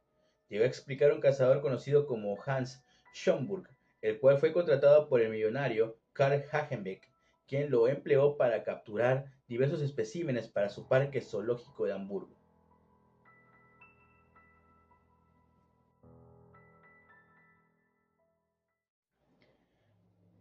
Llegó 0.47 0.63
a 0.63 0.67
explicar 0.67 1.11
un 1.11 1.21
cazador 1.21 1.59
conocido 1.59 2.05
como 2.05 2.37
Hans 2.45 2.83
Schomburg, 3.15 3.67
el 4.03 4.19
cual 4.19 4.37
fue 4.37 4.53
contratado 4.53 5.09
por 5.09 5.21
el 5.21 5.31
millonario 5.31 5.97
Karl 6.13 6.43
Hagenbeck, 6.51 7.09
quien 7.47 7.71
lo 7.71 7.87
empleó 7.87 8.37
para 8.37 8.63
capturar 8.63 9.35
diversos 9.47 9.81
especímenes 9.81 10.47
para 10.47 10.69
su 10.69 10.87
parque 10.87 11.21
zoológico 11.21 11.85
de 11.85 11.93
Hamburgo. 11.93 12.35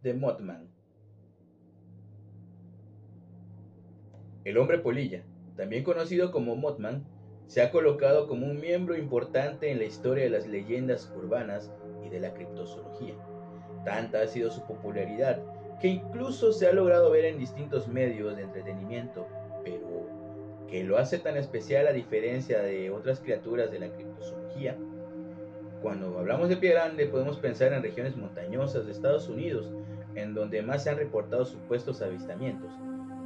The 0.02 0.14
Mothman 0.14 0.68
El 4.44 4.58
hombre 4.58 4.78
polilla, 4.78 5.24
también 5.56 5.82
conocido 5.82 6.30
como 6.30 6.54
Mothman, 6.54 7.04
se 7.48 7.62
ha 7.62 7.72
colocado 7.72 8.28
como 8.28 8.46
un 8.46 8.60
miembro 8.60 8.96
importante 8.96 9.72
en 9.72 9.78
la 9.78 9.84
historia 9.84 10.22
de 10.22 10.30
las 10.30 10.46
leyendas 10.46 11.12
urbanas 11.16 11.72
y 12.04 12.10
de 12.10 12.20
la 12.20 12.32
criptozoología. 12.32 13.14
Tanta 13.84 14.22
ha 14.22 14.26
sido 14.28 14.52
su 14.52 14.64
popularidad 14.64 15.42
que 15.80 15.88
incluso 15.88 16.52
se 16.52 16.66
ha 16.66 16.72
logrado 16.72 17.10
ver 17.10 17.26
en 17.26 17.38
distintos 17.38 17.88
medios 17.88 18.36
de 18.36 18.42
entretenimiento, 18.42 19.26
pero 19.64 20.08
¿qué 20.68 20.84
lo 20.84 20.98
hace 20.98 21.18
tan 21.18 21.36
especial 21.36 21.86
a 21.86 21.92
diferencia 21.92 22.60
de 22.62 22.90
otras 22.90 23.20
criaturas 23.20 23.70
de 23.70 23.80
la 23.80 23.88
criptozoología? 23.88 24.76
Cuando 25.82 26.18
hablamos 26.18 26.48
de 26.48 26.56
pie 26.56 26.70
grande 26.70 27.06
podemos 27.06 27.36
pensar 27.38 27.72
en 27.72 27.82
regiones 27.82 28.16
montañosas 28.16 28.86
de 28.86 28.92
Estados 28.92 29.28
Unidos, 29.28 29.70
en 30.14 30.34
donde 30.34 30.62
más 30.62 30.84
se 30.84 30.90
han 30.90 30.96
reportado 30.96 31.44
supuestos 31.44 32.00
avistamientos, 32.00 32.72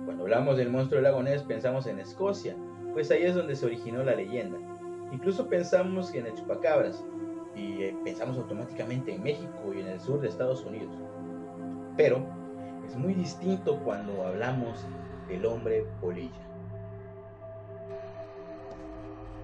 cuando 0.04 0.24
hablamos 0.24 0.56
del 0.56 0.70
monstruo 0.70 0.96
del 0.96 1.04
lago 1.04 1.22
Ness 1.22 1.42
pensamos 1.42 1.86
en 1.86 2.00
Escocia, 2.00 2.56
pues 2.92 3.10
ahí 3.12 3.22
es 3.22 3.34
donde 3.34 3.54
se 3.54 3.66
originó 3.66 4.02
la 4.02 4.16
leyenda. 4.16 4.58
Incluso 5.12 5.48
pensamos 5.48 6.12
en 6.14 6.26
el 6.26 6.34
chupacabras 6.34 7.04
y 7.54 7.82
eh, 7.82 7.96
pensamos 8.04 8.36
automáticamente 8.38 9.14
en 9.14 9.22
México 9.22 9.72
y 9.74 9.80
en 9.80 9.86
el 9.86 10.00
sur 10.00 10.20
de 10.20 10.28
Estados 10.28 10.64
Unidos. 10.64 10.92
Pero 11.96 12.26
es 12.90 12.96
muy 12.96 13.14
distinto 13.14 13.78
cuando 13.84 14.26
hablamos 14.26 14.84
del 15.28 15.46
hombre 15.46 15.84
polilla. 16.00 16.30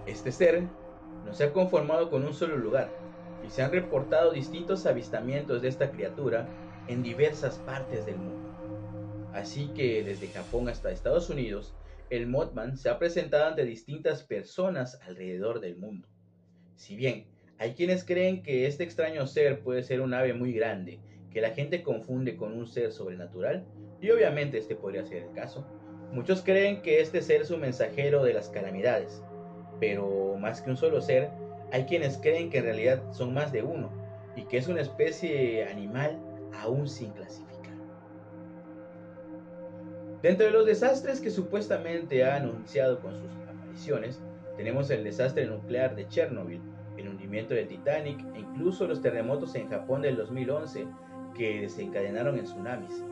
Este 0.04 0.32
ser 0.32 0.64
no 1.24 1.32
se 1.32 1.44
ha 1.44 1.52
conformado 1.52 2.10
con 2.10 2.24
un 2.24 2.34
solo 2.34 2.56
lugar 2.56 2.90
y 3.46 3.50
se 3.50 3.62
han 3.62 3.70
reportado 3.70 4.32
distintos 4.32 4.84
avistamientos 4.84 5.62
de 5.62 5.68
esta 5.68 5.92
criatura 5.92 6.48
en 6.88 7.04
diversas 7.04 7.58
partes 7.58 8.04
del 8.04 8.16
mundo. 8.16 8.50
Así 9.32 9.68
que 9.68 10.02
desde 10.02 10.28
Japón 10.28 10.68
hasta 10.68 10.90
Estados 10.90 11.30
Unidos, 11.30 11.74
el 12.10 12.26
Mothman 12.26 12.76
se 12.76 12.88
ha 12.88 12.98
presentado 12.98 13.46
ante 13.46 13.64
distintas 13.64 14.24
personas 14.24 15.00
alrededor 15.06 15.60
del 15.60 15.76
mundo. 15.76 16.08
Si 16.74 16.96
bien 16.96 17.26
hay 17.58 17.74
quienes 17.74 18.04
creen 18.04 18.42
que 18.42 18.66
este 18.66 18.82
extraño 18.82 19.26
ser 19.26 19.60
puede 19.60 19.84
ser 19.84 20.00
un 20.00 20.14
ave 20.14 20.34
muy 20.34 20.52
grande, 20.52 21.00
que 21.36 21.42
la 21.42 21.50
gente 21.50 21.82
confunde 21.82 22.34
con 22.34 22.54
un 22.54 22.66
ser 22.66 22.92
sobrenatural, 22.92 23.62
y 24.00 24.10
obviamente 24.10 24.56
este 24.56 24.74
podría 24.74 25.04
ser 25.04 25.24
el 25.24 25.32
caso, 25.32 25.66
muchos 26.10 26.40
creen 26.40 26.80
que 26.80 27.02
este 27.02 27.20
ser 27.20 27.42
es 27.42 27.50
un 27.50 27.60
mensajero 27.60 28.24
de 28.24 28.32
las 28.32 28.48
calamidades, 28.48 29.22
pero 29.78 30.38
más 30.38 30.62
que 30.62 30.70
un 30.70 30.78
solo 30.78 31.02
ser, 31.02 31.28
hay 31.72 31.84
quienes 31.84 32.16
creen 32.16 32.48
que 32.48 32.56
en 32.56 32.64
realidad 32.64 33.02
son 33.12 33.34
más 33.34 33.52
de 33.52 33.62
uno, 33.62 33.90
y 34.34 34.44
que 34.44 34.56
es 34.56 34.66
una 34.66 34.80
especie 34.80 35.66
animal 35.66 36.18
aún 36.54 36.88
sin 36.88 37.10
clasificar. 37.10 37.74
Dentro 40.22 40.46
de 40.46 40.52
los 40.52 40.64
desastres 40.64 41.20
que 41.20 41.30
supuestamente 41.30 42.24
ha 42.24 42.36
anunciado 42.36 42.98
con 43.00 43.12
sus 43.12 43.30
apariciones, 43.46 44.22
tenemos 44.56 44.88
el 44.88 45.04
desastre 45.04 45.44
nuclear 45.44 45.96
de 45.96 46.08
Chernobyl, 46.08 46.62
el 46.96 47.08
hundimiento 47.10 47.52
del 47.52 47.68
Titanic 47.68 48.24
e 48.34 48.38
incluso 48.38 48.86
los 48.86 49.02
terremotos 49.02 49.54
en 49.54 49.68
Japón 49.68 50.00
del 50.00 50.16
2011 50.16 50.86
que 51.36 51.60
desencadenaron 51.60 52.38
en 52.38 52.44
tsunamis. 52.44 53.04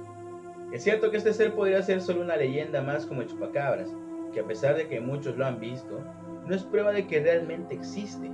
Es 0.72 0.82
cierto 0.82 1.10
que 1.10 1.18
este 1.18 1.32
ser 1.32 1.54
podría 1.54 1.82
ser 1.82 2.00
solo 2.00 2.22
una 2.22 2.36
leyenda 2.36 2.82
más 2.82 3.06
como 3.06 3.22
chupacabras, 3.22 3.94
que 4.32 4.40
a 4.40 4.46
pesar 4.46 4.76
de 4.76 4.88
que 4.88 5.00
muchos 5.00 5.36
lo 5.36 5.46
han 5.46 5.60
visto, 5.60 6.00
no 6.46 6.54
es 6.54 6.64
prueba 6.64 6.92
de 6.92 7.06
que 7.06 7.20
realmente 7.20 7.74
existe, 7.74 8.30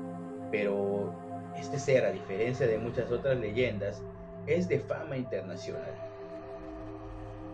pero 0.50 1.14
este 1.56 1.78
ser, 1.78 2.04
a 2.06 2.12
diferencia 2.12 2.66
de 2.66 2.78
muchas 2.78 3.10
otras 3.10 3.38
leyendas, 3.38 4.02
es 4.46 4.68
de 4.68 4.80
fama 4.80 5.16
internacional. 5.16 5.94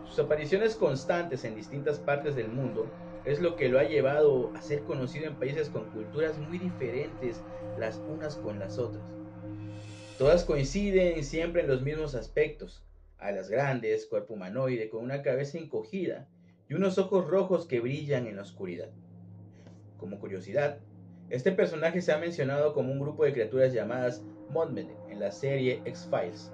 Sus 0.05 0.19
apariciones 0.19 0.75
constantes 0.75 1.43
en 1.43 1.55
distintas 1.55 1.99
partes 1.99 2.35
del 2.35 2.47
mundo 2.47 2.87
es 3.25 3.41
lo 3.41 3.57
que 3.57 3.67
lo 3.67 3.77
ha 3.77 3.83
llevado 3.83 4.51
a 4.55 4.61
ser 4.61 4.83
conocido 4.83 5.27
en 5.27 5.35
países 5.35 5.69
con 5.69 5.83
culturas 5.89 6.37
muy 6.39 6.57
diferentes 6.57 7.41
las 7.77 8.01
unas 8.07 8.37
con 8.37 8.57
las 8.57 8.79
otras. 8.79 9.03
Todas 10.17 10.45
coinciden 10.45 11.23
siempre 11.23 11.61
en 11.61 11.67
los 11.67 11.83
mismos 11.83 12.15
aspectos, 12.15 12.83
alas 13.19 13.51
grandes, 13.51 14.07
cuerpo 14.07 14.33
humanoide 14.33 14.89
con 14.89 15.03
una 15.03 15.21
cabeza 15.21 15.59
encogida 15.59 16.27
y 16.67 16.73
unos 16.73 16.97
ojos 16.97 17.27
rojos 17.27 17.67
que 17.67 17.79
brillan 17.79 18.25
en 18.25 18.37
la 18.37 18.41
oscuridad. 18.41 18.89
Como 19.97 20.19
curiosidad, 20.19 20.79
este 21.29 21.51
personaje 21.51 22.01
se 22.01 22.13
ha 22.13 22.17
mencionado 22.17 22.73
como 22.73 22.91
un 22.91 22.99
grupo 22.99 23.25
de 23.25 23.33
criaturas 23.33 23.73
llamadas 23.73 24.23
Mothman 24.49 24.89
en 25.07 25.19
la 25.19 25.31
serie 25.31 25.83
X-Files. 25.85 26.51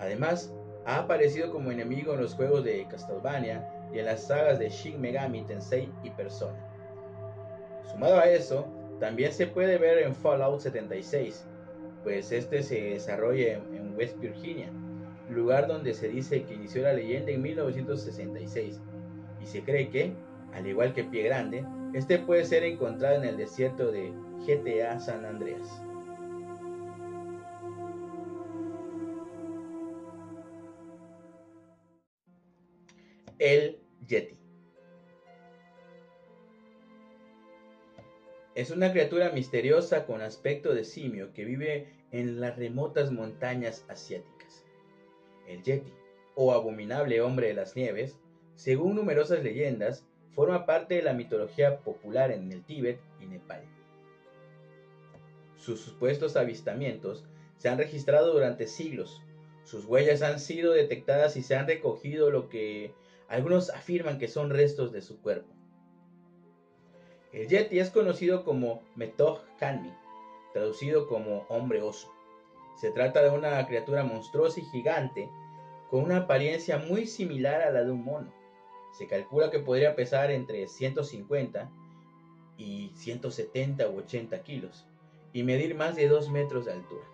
Además, 0.00 0.52
ha 0.84 0.96
aparecido 0.98 1.52
como 1.52 1.70
enemigo 1.70 2.14
en 2.14 2.22
los 2.22 2.34
juegos 2.34 2.64
de 2.64 2.88
Castlevania 2.88 3.70
y 3.94 4.00
en 4.00 4.06
las 4.06 4.26
sagas 4.26 4.58
de 4.58 4.68
Shin 4.68 5.00
Megami 5.00 5.44
Tensei 5.44 5.92
y 6.02 6.10
Persona. 6.10 6.58
Sumado 7.88 8.18
a 8.18 8.28
eso, 8.28 8.66
también 8.98 9.32
se 9.32 9.46
puede 9.46 9.78
ver 9.78 9.98
en 9.98 10.14
Fallout 10.14 10.60
76, 10.60 11.46
pues 12.02 12.32
este 12.32 12.62
se 12.62 12.80
desarrolla 12.80 13.54
en, 13.54 13.94
West 13.96 14.18
Virginia, 14.18 14.70
lugar 15.28 15.66
donde 15.66 15.92
se 15.92 16.08
dice 16.08 16.44
que 16.44 16.54
inició 16.54 16.82
la 16.82 16.94
leyenda 16.94 17.32
en 17.32 17.42
1966, 17.42 18.80
y 19.42 19.46
se 19.46 19.62
cree 19.62 19.90
que, 19.90 20.14
al 20.54 20.66
igual 20.66 20.94
que 20.94 21.04
Pie 21.04 21.24
Grande, 21.24 21.64
este 21.92 22.18
puede 22.18 22.44
ser 22.46 22.64
encontrado 22.64 23.16
en 23.16 23.24
el 23.24 23.36
desierto 23.36 23.92
de 23.92 24.12
GTA 24.46 24.98
San 25.00 25.26
Andreas. 25.26 25.82
el 33.40 33.80
Yeti. 34.06 34.39
Es 38.56 38.72
una 38.72 38.90
criatura 38.90 39.30
misteriosa 39.30 40.06
con 40.06 40.22
aspecto 40.22 40.74
de 40.74 40.84
simio 40.84 41.32
que 41.32 41.44
vive 41.44 41.86
en 42.10 42.40
las 42.40 42.56
remotas 42.56 43.12
montañas 43.12 43.84
asiáticas. 43.88 44.64
El 45.46 45.62
Yeti, 45.62 45.92
o 46.34 46.52
abominable 46.52 47.20
hombre 47.20 47.48
de 47.48 47.54
las 47.54 47.76
nieves, 47.76 48.18
según 48.56 48.96
numerosas 48.96 49.44
leyendas, 49.44 50.04
forma 50.34 50.66
parte 50.66 50.96
de 50.96 51.02
la 51.02 51.12
mitología 51.12 51.78
popular 51.78 52.32
en 52.32 52.50
el 52.50 52.64
Tíbet 52.64 53.00
y 53.20 53.26
Nepal. 53.26 53.62
Sus 55.56 55.80
supuestos 55.80 56.36
avistamientos 56.36 57.24
se 57.56 57.68
han 57.68 57.78
registrado 57.78 58.32
durante 58.32 58.66
siglos. 58.66 59.22
Sus 59.62 59.84
huellas 59.84 60.22
han 60.22 60.40
sido 60.40 60.72
detectadas 60.72 61.36
y 61.36 61.42
se 61.42 61.54
han 61.54 61.68
recogido 61.68 62.30
lo 62.30 62.48
que 62.48 62.94
algunos 63.28 63.70
afirman 63.70 64.18
que 64.18 64.26
son 64.26 64.50
restos 64.50 64.90
de 64.90 65.02
su 65.02 65.20
cuerpo. 65.20 65.59
El 67.32 67.46
Yeti 67.46 67.78
es 67.78 67.90
conocido 67.90 68.44
como 68.44 68.82
Metoh 68.96 69.44
Kanmi, 69.60 69.94
traducido 70.52 71.06
como 71.06 71.46
hombre 71.48 71.80
oso. 71.80 72.12
Se 72.74 72.90
trata 72.90 73.22
de 73.22 73.30
una 73.30 73.64
criatura 73.68 74.02
monstruosa 74.02 74.58
y 74.58 74.64
gigante 74.64 75.30
con 75.90 76.02
una 76.02 76.18
apariencia 76.18 76.78
muy 76.78 77.06
similar 77.06 77.62
a 77.62 77.70
la 77.70 77.84
de 77.84 77.92
un 77.92 78.04
mono. 78.04 78.32
Se 78.98 79.06
calcula 79.06 79.50
que 79.50 79.60
podría 79.60 79.94
pesar 79.94 80.32
entre 80.32 80.66
150 80.66 81.70
y 82.58 82.90
170 82.96 83.88
u 83.88 83.98
80 83.98 84.42
kilos 84.42 84.86
y 85.32 85.44
medir 85.44 85.76
más 85.76 85.94
de 85.94 86.08
2 86.08 86.30
metros 86.30 86.64
de 86.64 86.72
altura. 86.72 87.04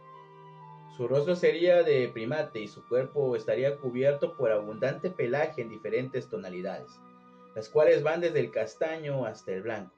Su 0.97 1.09
rostro 1.09 1.37
sería 1.37 1.83
de 1.83 2.09
primate 2.09 2.61
y 2.61 2.69
su 2.69 2.89
cuerpo 2.89 3.37
estaría 3.37 3.77
cubierto 3.77 4.35
por 4.39 4.51
abundante 4.51 5.11
pelaje 5.11 5.61
en 5.61 5.69
diferentes 5.69 6.31
tonalidades, 6.31 6.91
las 7.55 7.69
cuales 7.69 8.03
van 8.03 8.23
desde 8.23 8.41
el 8.41 8.51
castaño 8.51 9.27
hasta 9.27 9.53
el 9.53 9.61
blanco. 9.61 9.96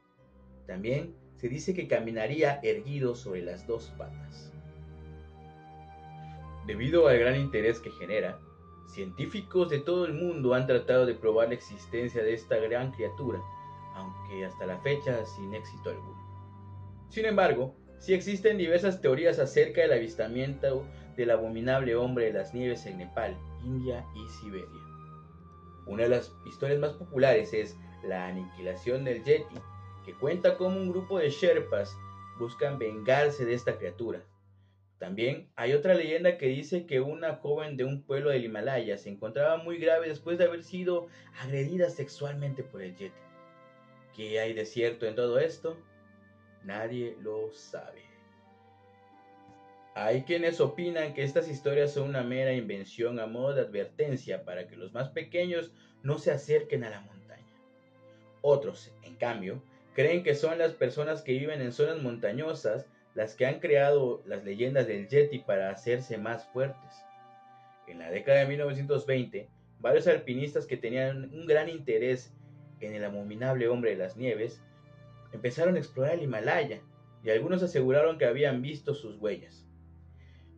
También 0.69 1.15
se 1.39 1.49
dice 1.49 1.73
que 1.73 1.89
caminaría 1.89 2.61
erguido 2.63 3.15
sobre 3.15 3.43
las 3.43 3.67
dos 3.67 3.91
patas. 3.97 4.53
Debido 6.67 7.09
al 7.09 7.19
gran 7.19 7.37
interés 7.37 7.81
que 7.81 7.91
genera, 7.91 8.39
científicos 8.87 9.71
de 9.71 9.79
todo 9.79 10.05
el 10.05 10.13
mundo 10.13 10.53
han 10.53 10.67
tratado 10.67 11.07
de 11.07 11.15
probar 11.15 11.49
la 11.49 11.55
existencia 11.55 12.23
de 12.23 12.35
esta 12.35 12.59
gran 12.59 12.93
criatura, 12.93 13.41
aunque 13.95 14.45
hasta 14.45 14.67
la 14.67 14.79
fecha 14.81 15.25
sin 15.25 15.55
éxito 15.55 15.89
alguno. 15.89 16.29
Sin 17.09 17.25
embargo, 17.25 17.75
sí 17.99 18.13
existen 18.13 18.59
diversas 18.59 19.01
teorías 19.01 19.39
acerca 19.39 19.81
del 19.81 19.95
avistamiento 19.95 20.85
del 21.17 21.31
abominable 21.31 21.97
hombre 21.97 22.27
de 22.27 22.35
las 22.35 22.53
nieves 22.53 22.85
en 22.85 22.99
Nepal, 22.99 23.35
India 23.65 24.05
y 24.15 24.29
Siberia. 24.29 24.69
Una 25.87 26.03
de 26.03 26.11
las 26.11 26.31
historias 26.47 26.79
más 26.79 26.93
populares 26.93 27.55
es 27.55 27.79
la 28.05 28.27
aniquilación 28.27 29.05
del 29.05 29.25
Yeti, 29.25 29.55
que 30.05 30.15
cuenta 30.15 30.57
cómo 30.57 30.77
un 30.77 30.91
grupo 30.91 31.19
de 31.19 31.31
Sherpas 31.31 31.97
buscan 32.39 32.79
vengarse 32.79 33.45
de 33.45 33.55
esta 33.55 33.79
criatura. 33.79 34.23
También 34.99 35.49
hay 35.55 35.75
otra 35.75 35.95
leyenda 35.95 36.39
que 36.39 36.47
dice 36.47 36.85
que 36.87 37.01
una 37.01 37.37
joven 37.37 37.77
de 37.77 37.85
un 37.85 38.03
pueblo 38.03 38.31
del 38.31 38.45
Himalaya 38.45 38.99
se 38.99 39.11
encontraba 39.11 39.57
muy 39.57 39.79
grave 39.79 40.09
después 40.09 40.39
de 40.39 40.45
haber 40.45 40.65
sido 40.65 41.07
agredida 41.41 41.89
sexualmente 41.89 42.65
por 42.65 42.83
el 42.83 42.97
Yeti. 42.97 43.15
¿Qué 44.17 44.41
hay 44.41 44.53
de 44.55 44.65
cierto 44.65 45.07
en 45.07 45.15
todo 45.15 45.39
esto? 45.39 45.77
Nadie 46.65 47.17
lo 47.21 47.53
sabe. 47.53 48.03
Hay 49.95 50.23
quienes 50.23 50.61
opinan 50.61 51.15
que 51.15 51.23
estas 51.23 51.49
historias 51.49 51.93
son 51.93 52.09
una 52.09 52.23
mera 52.23 52.53
invención 52.53 53.21
a 53.21 53.27
modo 53.27 53.55
de 53.55 53.63
advertencia 53.63 54.45
para 54.45 54.67
que 54.67 54.77
los 54.77 54.93
más 54.93 55.11
pequeños 55.11 55.73
no 56.03 56.19
se 56.19 56.33
acerquen 56.33 56.85
a 56.85 56.91
la 56.91 57.01
montaña. 57.01 57.47
Otros, 58.41 58.93
en 59.03 59.17
cambio, 59.17 59.63
creen 59.99 60.23
que 60.23 60.37
son 60.37 60.59
las 60.59 60.75
personas 60.75 61.23
que 61.23 61.33
viven 61.33 61.61
en 61.61 61.73
zonas 61.73 62.01
montañosas 62.01 62.87
las 63.17 63.35
que 63.35 63.47
han 63.47 63.59
creado 63.59 64.23
las 64.27 64.45
leyendas 64.45 64.87
del 64.87 65.09
Yeti 65.09 65.41
para 65.41 65.71
hacerse 65.71 66.19
más 66.19 66.47
fuertes. 66.53 67.05
En 67.89 67.99
la 67.99 68.09
década 68.09 68.39
de 68.39 68.47
1920, 68.47 69.49
varios 69.81 70.07
alpinistas 70.07 70.67
que 70.67 70.77
tenían 70.77 71.35
un 71.35 71.47
gran 71.47 71.69
interés 71.69 72.33
en 72.79 72.95
el 72.95 73.05
abominable 73.05 73.67
hombre 73.67 73.91
de 73.91 73.97
las 73.97 74.17
nieves 74.17 74.63
empezaron 75.33 75.75
a 75.75 75.81
explorar 75.81 76.15
el 76.15 76.23
Himalaya 76.23 76.81
y 77.25 77.31
algunos 77.31 77.65
aseguraron 77.65 78.19
que 78.19 78.27
habían 78.27 78.63
visto 78.63 78.95
sus 78.95 79.17
huellas. 79.17 79.67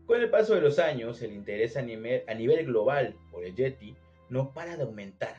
Con 0.05 0.21
el 0.21 0.29
paso 0.29 0.55
de 0.55 0.61
los 0.61 0.79
años, 0.79 1.23
el 1.23 1.33
interés 1.33 1.79
a 1.79 1.81
nivel, 1.81 2.25
a 2.29 2.35
nivel 2.35 2.67
global 2.67 3.17
por 3.31 3.47
el 3.47 3.55
Yeti 3.55 3.97
no 4.29 4.53
para 4.53 4.77
de 4.77 4.83
aumentar, 4.83 5.37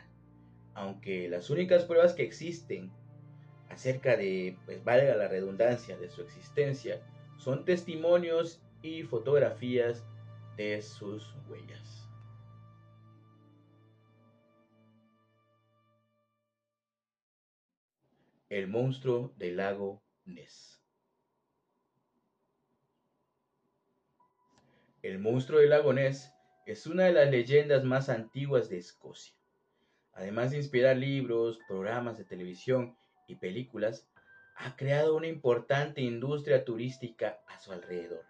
aunque 0.74 1.29
las 1.29 1.51
únicas 1.51 1.86
pruebas 1.86 2.15
que 2.15 2.24
existen 2.24 2.91
acerca 3.71 4.17
de, 4.17 4.57
pues 4.65 4.83
valga 4.83 5.15
la 5.15 5.27
redundancia, 5.27 5.97
de 5.97 6.09
su 6.09 6.21
existencia, 6.21 7.01
son 7.37 7.65
testimonios 7.65 8.61
y 8.81 9.03
fotografías 9.03 10.05
de 10.57 10.81
sus 10.81 11.35
huellas. 11.47 12.09
El 18.49 18.67
monstruo 18.67 19.33
del 19.37 19.57
lago 19.57 20.03
Ness. 20.25 20.83
El 25.01 25.19
monstruo 25.19 25.59
del 25.59 25.69
lago 25.69 25.93
Ness 25.93 26.33
es 26.65 26.85
una 26.85 27.05
de 27.05 27.13
las 27.13 27.31
leyendas 27.31 27.85
más 27.85 28.09
antiguas 28.09 28.69
de 28.69 28.77
Escocia. 28.77 29.34
Además 30.13 30.51
de 30.51 30.57
inspirar 30.57 30.97
libros, 30.97 31.57
programas 31.67 32.17
de 32.17 32.25
televisión 32.25 32.97
y 33.32 33.36
películas, 33.36 34.08
ha 34.56 34.76
creado 34.76 35.15
una 35.15 35.28
importante 35.28 36.02
industria 36.02 36.63
turística 36.63 37.39
a 37.48 37.60
su 37.60 37.72
alrededor. 37.72 38.26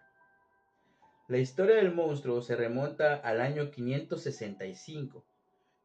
La 1.28 1.38
historia 1.38 1.76
del 1.76 1.94
monstruo 1.94 2.42
se 2.42 2.56
remonta 2.56 3.14
al 3.14 3.40
año 3.40 3.70
565, 3.70 5.24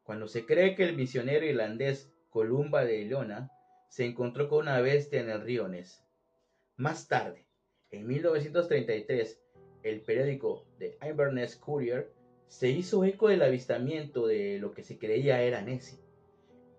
cuando 0.02 0.26
se 0.26 0.46
cree 0.46 0.74
que 0.74 0.84
el 0.84 0.96
misionero 0.96 1.44
irlandés 1.44 2.10
Columba 2.30 2.84
de 2.84 3.00
Ilona 3.00 3.50
se 3.88 4.04
encontró 4.04 4.48
con 4.48 4.60
una 4.60 4.80
bestia 4.80 5.20
en 5.20 5.30
el 5.30 5.40
río 5.40 5.68
Ness. 5.68 6.04
Más 6.76 7.08
tarde, 7.08 7.46
en 7.90 8.06
1933, 8.06 9.40
el 9.82 10.00
periódico 10.02 10.66
The 10.78 10.98
Inverness 11.08 11.56
Courier 11.56 12.12
se 12.46 12.68
hizo 12.68 13.04
eco 13.04 13.28
del 13.28 13.42
avistamiento 13.42 14.26
de 14.26 14.58
lo 14.58 14.72
que 14.72 14.82
se 14.82 14.98
creía 14.98 15.42
era 15.42 15.62
Nessie. 15.62 15.98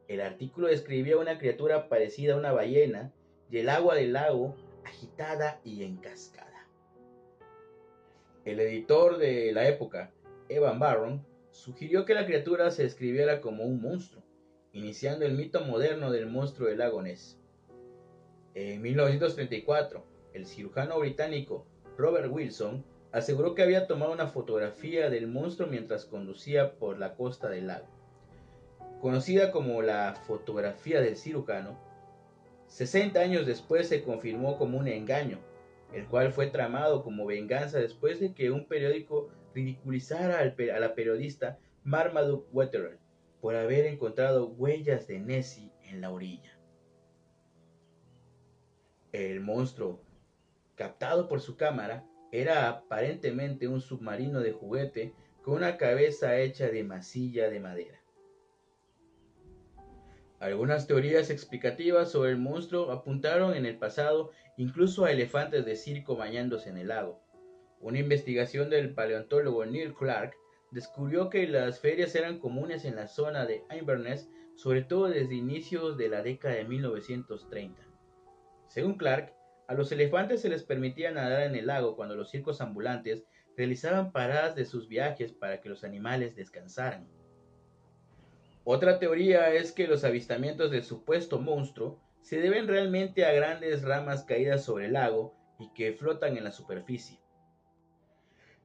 El 0.09 0.21
artículo 0.21 0.67
describía 0.67 1.17
una 1.17 1.37
criatura 1.37 1.87
parecida 1.87 2.33
a 2.33 2.37
una 2.37 2.51
ballena 2.51 3.13
y 3.51 3.59
el 3.59 3.69
agua 3.69 3.93
del 3.93 4.13
lago 4.13 4.55
agitada 4.83 5.61
y 5.63 5.83
en 5.83 5.97
cascada. 5.97 6.67
El 8.43 8.59
editor 8.59 9.19
de 9.19 9.51
la 9.51 9.69
época, 9.69 10.11
Evan 10.49 10.79
Barron, 10.79 11.23
sugirió 11.51 12.05
que 12.05 12.15
la 12.15 12.25
criatura 12.25 12.71
se 12.71 12.83
describiera 12.83 13.39
como 13.39 13.63
un 13.65 13.81
monstruo, 13.81 14.23
iniciando 14.73 15.27
el 15.27 15.33
mito 15.33 15.61
moderno 15.61 16.09
del 16.09 16.25
monstruo 16.25 16.69
del 16.69 16.79
lago 16.79 17.03
Ness. 17.03 17.39
En 18.55 18.81
1934, 18.81 20.03
el 20.33 20.47
cirujano 20.47 20.97
británico 20.97 21.67
Robert 21.99 22.31
Wilson 22.31 22.83
aseguró 23.11 23.53
que 23.53 23.61
había 23.61 23.85
tomado 23.85 24.11
una 24.11 24.27
fotografía 24.27 25.11
del 25.11 25.27
monstruo 25.27 25.67
mientras 25.67 26.05
conducía 26.05 26.79
por 26.79 26.97
la 26.97 27.13
costa 27.13 27.47
del 27.47 27.67
lago. 27.67 27.98
Conocida 29.01 29.51
como 29.51 29.81
la 29.81 30.13
fotografía 30.27 30.99
del 30.99 31.15
cirujano, 31.15 31.79
60 32.67 33.19
años 33.19 33.45
después 33.45 33.87
se 33.87 34.03
confirmó 34.03 34.57
como 34.57 34.77
un 34.77 34.89
engaño, 34.89 35.39
el 35.93 36.05
cual 36.05 36.33
fue 36.33 36.47
tramado 36.47 37.01
como 37.03 37.25
venganza 37.25 37.79
después 37.79 38.19
de 38.19 38.33
que 38.33 38.51
un 38.51 38.67
periódico 38.67 39.29
ridiculizara 39.55 40.39
a 40.39 40.79
la 40.79 40.95
periodista 40.95 41.59
Marmaduke 41.83 42.49
Wetterell 42.51 42.99
por 43.39 43.55
haber 43.55 43.85
encontrado 43.85 44.49
huellas 44.49 45.07
de 45.07 45.19
Nessie 45.19 45.71
en 45.83 46.01
la 46.01 46.11
orilla. 46.11 46.59
El 49.13 49.39
monstruo, 49.39 50.01
captado 50.75 51.29
por 51.29 51.39
su 51.39 51.55
cámara, 51.55 52.05
era 52.31 52.69
aparentemente 52.69 53.67
un 53.67 53.79
submarino 53.79 54.41
de 54.41 54.51
juguete 54.51 55.13
con 55.41 55.55
una 55.55 55.77
cabeza 55.77 56.37
hecha 56.37 56.67
de 56.67 56.83
masilla 56.83 57.49
de 57.49 57.59
madera. 57.59 57.98
Algunas 60.39 60.87
teorías 60.87 61.29
explicativas 61.29 62.11
sobre 62.11 62.31
el 62.31 62.37
monstruo 62.37 62.91
apuntaron 62.91 63.55
en 63.55 63.65
el 63.65 63.77
pasado 63.77 64.31
incluso 64.57 65.03
a 65.03 65.11
elefantes 65.11 65.65
de 65.65 65.75
circo 65.75 66.15
bañándose 66.15 66.69
en 66.69 66.77
el 66.77 66.87
lago. 66.87 67.21
Una 67.81 67.99
investigación 67.99 68.69
del 68.69 68.93
paleontólogo 68.93 69.65
Neil 69.65 69.93
Clark 69.93 70.33
descubrió 70.71 71.29
que 71.29 71.45
las 71.47 71.79
ferias 71.79 72.15
eran 72.15 72.39
comunes 72.39 72.85
en 72.85 72.95
la 72.95 73.07
zona 73.07 73.45
de 73.45 73.63
Inverness, 73.77 74.29
sobre 74.55 74.81
todo 74.81 75.09
desde 75.09 75.35
inicios 75.35 75.97
de 75.97 76.09
la 76.09 76.21
década 76.21 76.55
de 76.55 76.63
1930. 76.63 77.81
Según 78.67 78.95
Clark, 78.95 79.33
a 79.67 79.73
los 79.73 79.91
elefantes 79.91 80.41
se 80.41 80.49
les 80.49 80.63
permitía 80.63 81.11
nadar 81.11 81.43
en 81.43 81.55
el 81.55 81.67
lago 81.67 81.95
cuando 81.95 82.15
los 82.15 82.29
circos 82.29 82.61
ambulantes 82.61 83.25
realizaban 83.57 84.11
paradas 84.13 84.55
de 84.55 84.65
sus 84.65 84.87
viajes 84.87 85.33
para 85.33 85.59
que 85.59 85.69
los 85.69 85.83
animales 85.83 86.35
descansaran. 86.35 87.18
Otra 88.71 88.99
teoría 88.99 89.51
es 89.51 89.71
que 89.71 89.87
los 89.87 90.03
avistamientos 90.03 90.69
del 90.69 90.83
supuesto 90.83 91.39
monstruo 91.39 91.99
se 92.21 92.39
deben 92.39 92.67
realmente 92.67 93.25
a 93.25 93.33
grandes 93.33 93.81
ramas 93.81 94.25
caídas 94.25 94.63
sobre 94.63 94.85
el 94.85 94.93
lago 94.93 95.33
y 95.57 95.73
que 95.73 95.93
flotan 95.93 96.37
en 96.37 96.43
la 96.43 96.51
superficie. 96.51 97.17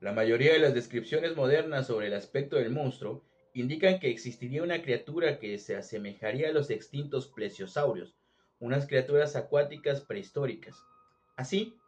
La 0.03 0.13
mayoría 0.13 0.53
de 0.53 0.59
las 0.59 0.75
descripciones 0.75 1.35
modernas 1.35 1.87
sobre 1.87 2.09
el 2.09 2.13
aspecto 2.13 2.57
del 2.57 2.69
monstruo 2.69 3.25
indican 3.55 3.99
que 3.99 4.11
existiría 4.11 4.63
una 4.63 4.83
criatura 4.83 5.39
que 5.39 5.57
se 5.57 5.75
asemejaría 5.75 6.51
a 6.51 6.53
los 6.53 6.69
extintos 6.69 7.29
plesiosaurios, 7.29 8.15
unas 8.61 8.87
criaturas 8.87 9.37
acuáticas 9.37 10.03
prehistóricas. 10.03 10.77
Así, 11.35 11.79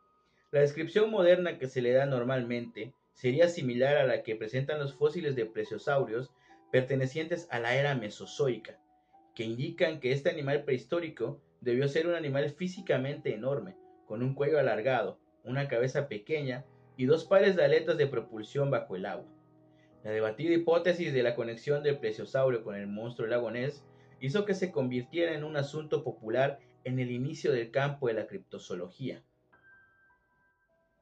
la 0.52 0.60
descripción 0.60 1.10
moderna 1.10 1.58
que 1.58 1.66
se 1.68 1.82
le 1.82 1.92
da 1.92 2.06
normalmente 2.06 2.94
sería 3.12 3.50
similar 3.50 3.98
a 3.98 4.06
la 4.06 4.22
que 4.22 4.36
presentan 4.36 4.78
los 4.78 4.94
fósiles 4.94 5.36
de 5.36 5.44
plesiosaurios 5.44 6.32
pertenecientes 6.70 7.48
a 7.50 7.58
la 7.58 7.74
era 7.74 7.94
mesozoica, 7.94 8.78
que 9.34 9.44
indican 9.44 10.00
que 10.00 10.12
este 10.12 10.30
animal 10.30 10.64
prehistórico 10.64 11.40
debió 11.60 11.88
ser 11.88 12.06
un 12.06 12.14
animal 12.14 12.50
físicamente 12.50 13.34
enorme, 13.34 13.76
con 14.06 14.22
un 14.22 14.34
cuello 14.34 14.58
alargado, 14.58 15.20
una 15.44 15.68
cabeza 15.68 16.08
pequeña 16.08 16.64
y 16.96 17.06
dos 17.06 17.24
pares 17.24 17.56
de 17.56 17.64
aletas 17.64 17.96
de 17.96 18.06
propulsión 18.06 18.70
bajo 18.70 18.96
el 18.96 19.06
agua. 19.06 19.26
La 20.02 20.10
debatida 20.10 20.54
hipótesis 20.54 21.12
de 21.12 21.22
la 21.22 21.34
conexión 21.34 21.82
del 21.82 21.98
plesiosaurio 21.98 22.62
con 22.62 22.76
el 22.76 22.86
monstruo 22.86 23.26
lagonés 23.26 23.84
hizo 24.20 24.44
que 24.44 24.54
se 24.54 24.70
convirtiera 24.70 25.34
en 25.34 25.44
un 25.44 25.56
asunto 25.56 26.04
popular 26.04 26.60
en 26.84 26.98
el 27.00 27.10
inicio 27.10 27.52
del 27.52 27.70
campo 27.70 28.06
de 28.06 28.14
la 28.14 28.26
criptozoología. 28.26 29.22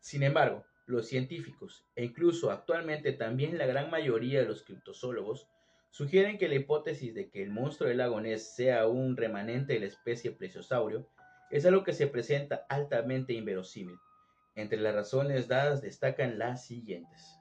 Sin 0.00 0.22
embargo, 0.22 0.64
los 0.86 1.06
científicos 1.06 1.86
e 1.94 2.04
incluso 2.04 2.50
actualmente 2.50 3.12
también 3.12 3.56
la 3.58 3.66
gran 3.66 3.90
mayoría 3.90 4.40
de 4.40 4.46
los 4.46 4.62
criptozoólogos 4.62 5.48
sugieren 5.94 6.38
que 6.38 6.48
la 6.48 6.56
hipótesis 6.56 7.14
de 7.14 7.30
que 7.30 7.40
el 7.40 7.50
monstruo 7.50 7.88
del 7.88 7.98
lago 7.98 8.20
Ness 8.20 8.56
sea 8.56 8.88
un 8.88 9.16
remanente 9.16 9.74
de 9.74 9.78
la 9.78 9.86
especie 9.86 10.32
plesiosaurio 10.32 11.08
es 11.52 11.64
algo 11.66 11.84
que 11.84 11.92
se 11.92 12.08
presenta 12.08 12.66
altamente 12.68 13.32
inverosímil. 13.32 13.96
Entre 14.56 14.80
las 14.80 14.92
razones 14.92 15.46
dadas 15.46 15.82
destacan 15.82 16.36
las 16.36 16.66
siguientes. 16.66 17.38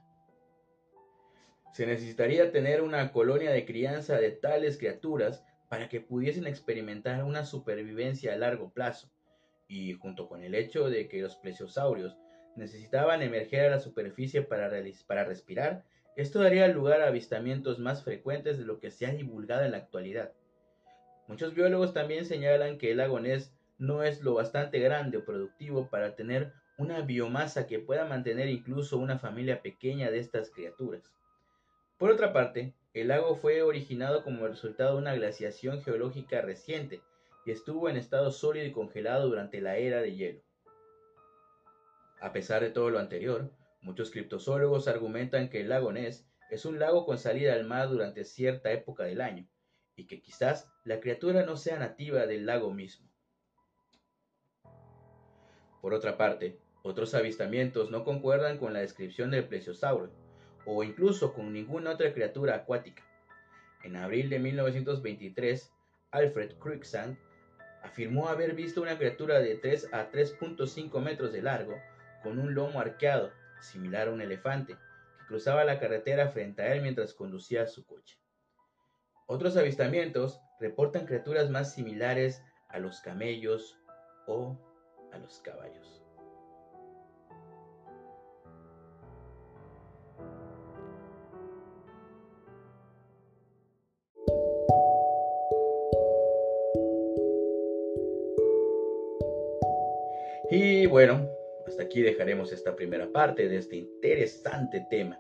Se 1.74 1.88
necesitaría 1.88 2.52
tener 2.52 2.84
una 2.84 3.12
colonia 3.12 3.50
de 3.50 3.66
crianza 3.66 4.18
de 4.18 4.30
tales 4.30 4.78
criaturas 4.78 5.44
para 5.68 5.90
que 5.90 6.00
pudiesen 6.00 6.46
experimentar 6.46 7.24
una 7.24 7.46
supervivencia 7.46 8.34
a 8.34 8.38
largo 8.38 8.72
plazo, 8.72 9.10
y 9.68 9.94
junto 9.94 10.30
con 10.30 10.44
el 10.44 10.54
hecho 10.54 10.92
de 10.92 11.08
que 11.08 11.24
los 11.24 11.38
plesiosaurios 11.38 12.16
necesitaban 12.56 13.24
emerger 13.24 13.66
a 13.66 13.72
la 13.72 13.80
superficie 13.80 14.44
para, 14.44 14.70
para 15.08 15.26
respirar, 15.26 15.86
esto 16.16 16.42
daría 16.42 16.68
lugar 16.68 17.02
a 17.02 17.08
avistamientos 17.08 17.80
más 17.80 18.04
frecuentes 18.04 18.58
de 18.58 18.66
lo 18.66 18.80
que 18.80 18.92
se 18.92 19.06
ha 19.06 19.12
divulgado 19.12 19.64
en 19.64 19.72
la 19.72 19.78
actualidad. 19.78 20.32
Muchos 21.28 21.54
biólogos 21.54 21.94
también 21.94 22.26
señalan 22.26 22.78
que 22.78 22.92
el 22.92 22.98
lago 22.98 23.20
Ness 23.20 23.54
no 23.78 24.04
es 24.04 24.22
lo 24.22 24.36
bastante 24.36 24.80
grande 24.80 25.18
o 25.18 25.26
productivo 25.26 25.90
para 25.90 26.16
tener 26.16 26.54
una 26.78 27.02
biomasa 27.02 27.66
que 27.68 27.80
pueda 27.80 28.06
mantener 28.06 28.48
incluso 28.50 28.98
una 28.98 29.18
familia 29.18 29.62
pequeña 29.62 30.12
de 30.12 30.20
estas 30.20 30.50
criaturas. 30.50 31.04
Por 31.98 32.12
otra 32.12 32.34
parte, 32.34 32.74
el 32.94 33.08
lago 33.08 33.36
fue 33.36 33.62
originado 33.62 34.24
como 34.24 34.48
resultado 34.48 34.94
de 34.94 35.02
una 35.02 35.16
glaciación 35.16 35.82
geológica 35.82 36.42
reciente 36.42 37.02
y 37.46 37.52
estuvo 37.52 37.90
en 37.90 37.98
estado 37.98 38.32
sólido 38.32 38.66
y 38.66 38.72
congelado 38.72 39.28
durante 39.28 39.62
la 39.62 39.78
era 39.78 40.02
de 40.02 40.16
hielo. 40.16 40.42
A 42.22 42.32
pesar 42.32 42.62
de 42.62 42.70
todo 42.70 42.90
lo 42.90 43.00
anterior, 43.00 43.50
Muchos 43.84 44.12
criptozoólogos 44.12 44.88
argumentan 44.88 45.50
que 45.50 45.60
el 45.60 45.68
lago 45.68 45.92
Ness 45.92 46.26
es 46.50 46.64
un 46.64 46.80
lago 46.80 47.06
con 47.06 47.18
salida 47.18 47.54
al 47.54 47.66
mar 47.66 47.90
durante 47.90 48.24
cierta 48.24 48.72
época 48.72 49.04
del 49.04 49.20
año, 49.20 49.46
y 49.98 50.08
que 50.08 50.22
quizás 50.22 50.72
la 50.86 51.02
criatura 51.02 51.46
no 51.46 51.58
sea 51.58 51.78
nativa 51.80 52.26
del 52.26 52.46
lago 52.46 52.74
mismo. 52.74 53.12
Por 55.82 55.94
otra 55.94 56.18
parte, 56.18 56.62
otros 56.82 57.14
avistamientos 57.14 57.92
no 57.92 58.06
concuerdan 58.06 58.58
con 58.58 58.72
la 58.72 58.80
descripción 58.80 59.32
del 59.32 59.50
plesiosauro, 59.50 60.14
o 60.66 60.82
incluso 60.86 61.34
con 61.34 61.52
ninguna 61.52 61.92
otra 61.92 62.14
criatura 62.14 62.56
acuática. 62.56 63.04
En 63.84 63.98
abril 63.98 64.30
de 64.30 64.40
1923, 64.40 65.74
Alfred 66.12 66.54
Cruikshank 66.58 67.18
afirmó 67.84 68.30
haber 68.30 68.56
visto 68.56 68.82
una 68.82 68.98
criatura 68.98 69.40
de 69.40 69.56
3 69.56 69.90
a 69.92 70.10
3.5 70.10 71.02
metros 71.02 71.34
de 71.34 71.42
largo, 71.42 71.76
con 72.24 72.40
un 72.40 72.56
lomo 72.56 72.80
arqueado 72.80 73.34
similar 73.64 74.08
a 74.08 74.12
un 74.12 74.22
elefante, 74.22 74.76
que 74.76 75.26
cruzaba 75.28 75.64
la 75.64 75.80
carretera 75.80 76.30
frente 76.30 76.62
a 76.62 76.74
él 76.74 76.82
mientras 76.82 77.14
conducía 77.14 77.66
su 77.66 77.86
coche. 77.86 78.20
Otros 79.26 79.58
avistamientos 79.58 80.42
reportan 80.60 81.06
criaturas 81.06 81.50
más 81.50 81.74
similares 81.74 82.44
a 82.70 82.80
los 82.80 83.02
camellos 83.02 83.80
o 84.28 84.60
a 85.12 85.18
los 85.18 85.40
caballos. 85.40 86.04
Y 100.56 100.86
bueno, 100.86 101.28
hasta 101.74 101.86
aquí 101.86 102.04
dejaremos 102.04 102.54
esta 102.54 102.76
primera 102.76 103.12
parte 103.12 103.50
de 103.50 103.58
este 103.58 103.78
interesante 103.78 104.86
tema. 104.92 105.20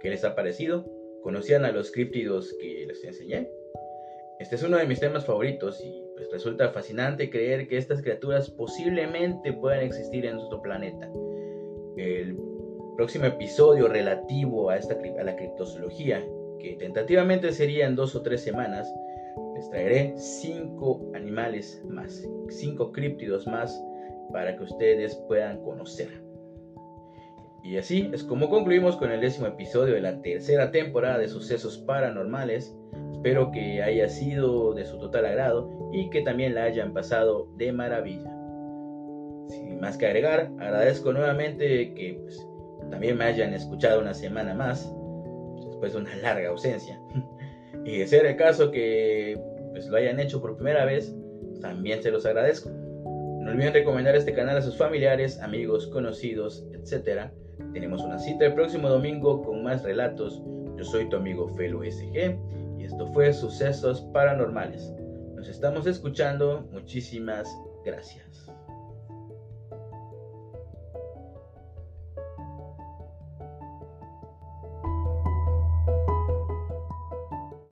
¿Qué 0.00 0.08
les 0.08 0.24
ha 0.24 0.34
parecido? 0.34 0.90
¿Conocían 1.22 1.66
a 1.66 1.72
los 1.72 1.92
críptidos 1.92 2.56
que 2.58 2.86
les 2.86 3.04
enseñé? 3.04 3.50
Este 4.38 4.54
es 4.54 4.62
uno 4.62 4.78
de 4.78 4.86
mis 4.86 4.98
temas 4.98 5.26
favoritos 5.26 5.78
y 5.84 6.02
pues 6.16 6.30
resulta 6.32 6.70
fascinante 6.70 7.28
creer 7.28 7.68
que 7.68 7.76
estas 7.76 8.00
criaturas 8.00 8.48
posiblemente 8.48 9.52
puedan 9.52 9.82
existir 9.82 10.24
en 10.24 10.36
nuestro 10.36 10.62
planeta. 10.62 11.06
El 11.98 12.34
próximo 12.96 13.26
episodio 13.26 13.86
relativo 13.86 14.70
a, 14.70 14.78
esta, 14.78 14.94
a 14.94 15.24
la 15.24 15.36
criptozoología, 15.36 16.26
que 16.60 16.76
tentativamente 16.78 17.52
sería 17.52 17.86
en 17.86 17.94
dos 17.94 18.14
o 18.14 18.22
tres 18.22 18.40
semanas, 18.40 18.90
les 19.54 19.68
traeré 19.68 20.14
cinco 20.16 21.10
animales 21.12 21.84
más, 21.86 22.26
cinco 22.48 22.90
críptidos 22.90 23.46
más 23.46 23.78
para 24.32 24.56
que 24.56 24.64
ustedes 24.64 25.16
puedan 25.28 25.62
conocer. 25.62 26.30
Y 27.62 27.76
así 27.76 28.10
es 28.12 28.24
como 28.24 28.48
concluimos 28.48 28.96
con 28.96 29.10
el 29.10 29.20
décimo 29.20 29.46
episodio 29.46 29.94
de 29.94 30.00
la 30.00 30.22
tercera 30.22 30.70
temporada 30.70 31.18
de 31.18 31.28
Sucesos 31.28 31.78
Paranormales. 31.78 32.74
Espero 33.12 33.50
que 33.50 33.82
haya 33.82 34.08
sido 34.08 34.72
de 34.72 34.86
su 34.86 34.98
total 34.98 35.26
agrado 35.26 35.90
y 35.92 36.08
que 36.08 36.22
también 36.22 36.54
la 36.54 36.64
hayan 36.64 36.94
pasado 36.94 37.48
de 37.56 37.70
maravilla. 37.72 38.34
Sin 39.48 39.78
más 39.78 39.98
que 39.98 40.06
agregar, 40.06 40.50
agradezco 40.58 41.12
nuevamente 41.12 41.92
que 41.92 42.18
pues, 42.22 42.46
también 42.90 43.18
me 43.18 43.24
hayan 43.24 43.52
escuchado 43.52 44.00
una 44.00 44.14
semana 44.14 44.54
más, 44.54 44.90
después 45.66 45.92
de 45.92 45.98
una 45.98 46.16
larga 46.16 46.48
ausencia. 46.48 46.98
y 47.84 47.98
de 47.98 48.06
ser 48.06 48.24
el 48.24 48.36
caso 48.36 48.70
que 48.70 49.38
pues, 49.72 49.86
lo 49.86 49.98
hayan 49.98 50.18
hecho 50.18 50.40
por 50.40 50.56
primera 50.56 50.86
vez, 50.86 51.14
también 51.60 52.02
se 52.02 52.10
los 52.10 52.24
agradezco. 52.24 52.70
No 53.40 53.52
olviden 53.52 53.72
recomendar 53.72 54.14
este 54.14 54.34
canal 54.34 54.58
a 54.58 54.62
sus 54.62 54.76
familiares, 54.76 55.40
amigos, 55.40 55.86
conocidos, 55.86 56.62
etc. 56.72 57.30
Tenemos 57.72 58.02
una 58.02 58.18
cita 58.18 58.44
el 58.44 58.54
próximo 58.54 58.90
domingo 58.90 59.42
con 59.42 59.62
más 59.62 59.82
relatos. 59.82 60.42
Yo 60.76 60.84
soy 60.84 61.08
tu 61.08 61.16
amigo 61.16 61.48
Felo 61.48 61.80
SG 61.82 62.38
y 62.78 62.84
esto 62.84 63.06
fue 63.14 63.32
Sucesos 63.32 64.02
Paranormales. 64.12 64.92
Nos 65.34 65.48
estamos 65.48 65.86
escuchando. 65.86 66.68
Muchísimas 66.70 67.48
gracias. 67.82 68.49